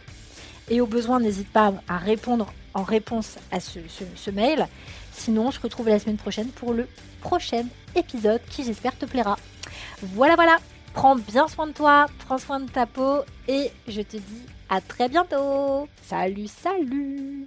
Et 0.70 0.80
au 0.80 0.86
besoin, 0.86 1.20
n'hésite 1.20 1.50
pas 1.50 1.74
à 1.88 1.98
répondre 1.98 2.52
en 2.72 2.82
réponse 2.82 3.36
à 3.52 3.60
ce, 3.60 4.30
mail. 4.30 4.66
Sinon, 5.12 5.50
je 5.50 5.60
retrouve 5.60 5.88
la 5.88 5.98
semaine 5.98 6.16
prochaine 6.16 6.48
pour 6.48 6.72
le 6.72 6.88
prochain 7.20 7.64
épisode 7.94 8.40
qui 8.50 8.64
j'espère 8.64 8.98
te 8.98 9.06
plaira. 9.06 9.38
Voilà, 10.02 10.34
voilà. 10.34 10.56
Prends 10.92 11.16
bien 11.16 11.48
soin 11.48 11.66
de 11.66 11.72
toi, 11.72 12.06
prends 12.26 12.38
soin 12.38 12.60
de 12.60 12.70
ta 12.70 12.86
peau 12.86 13.20
et 13.48 13.70
je 13.88 14.00
te 14.00 14.16
dis 14.16 14.42
à 14.68 14.80
très 14.80 15.08
bientôt. 15.08 15.88
Salut, 16.02 16.46
salut 16.46 17.46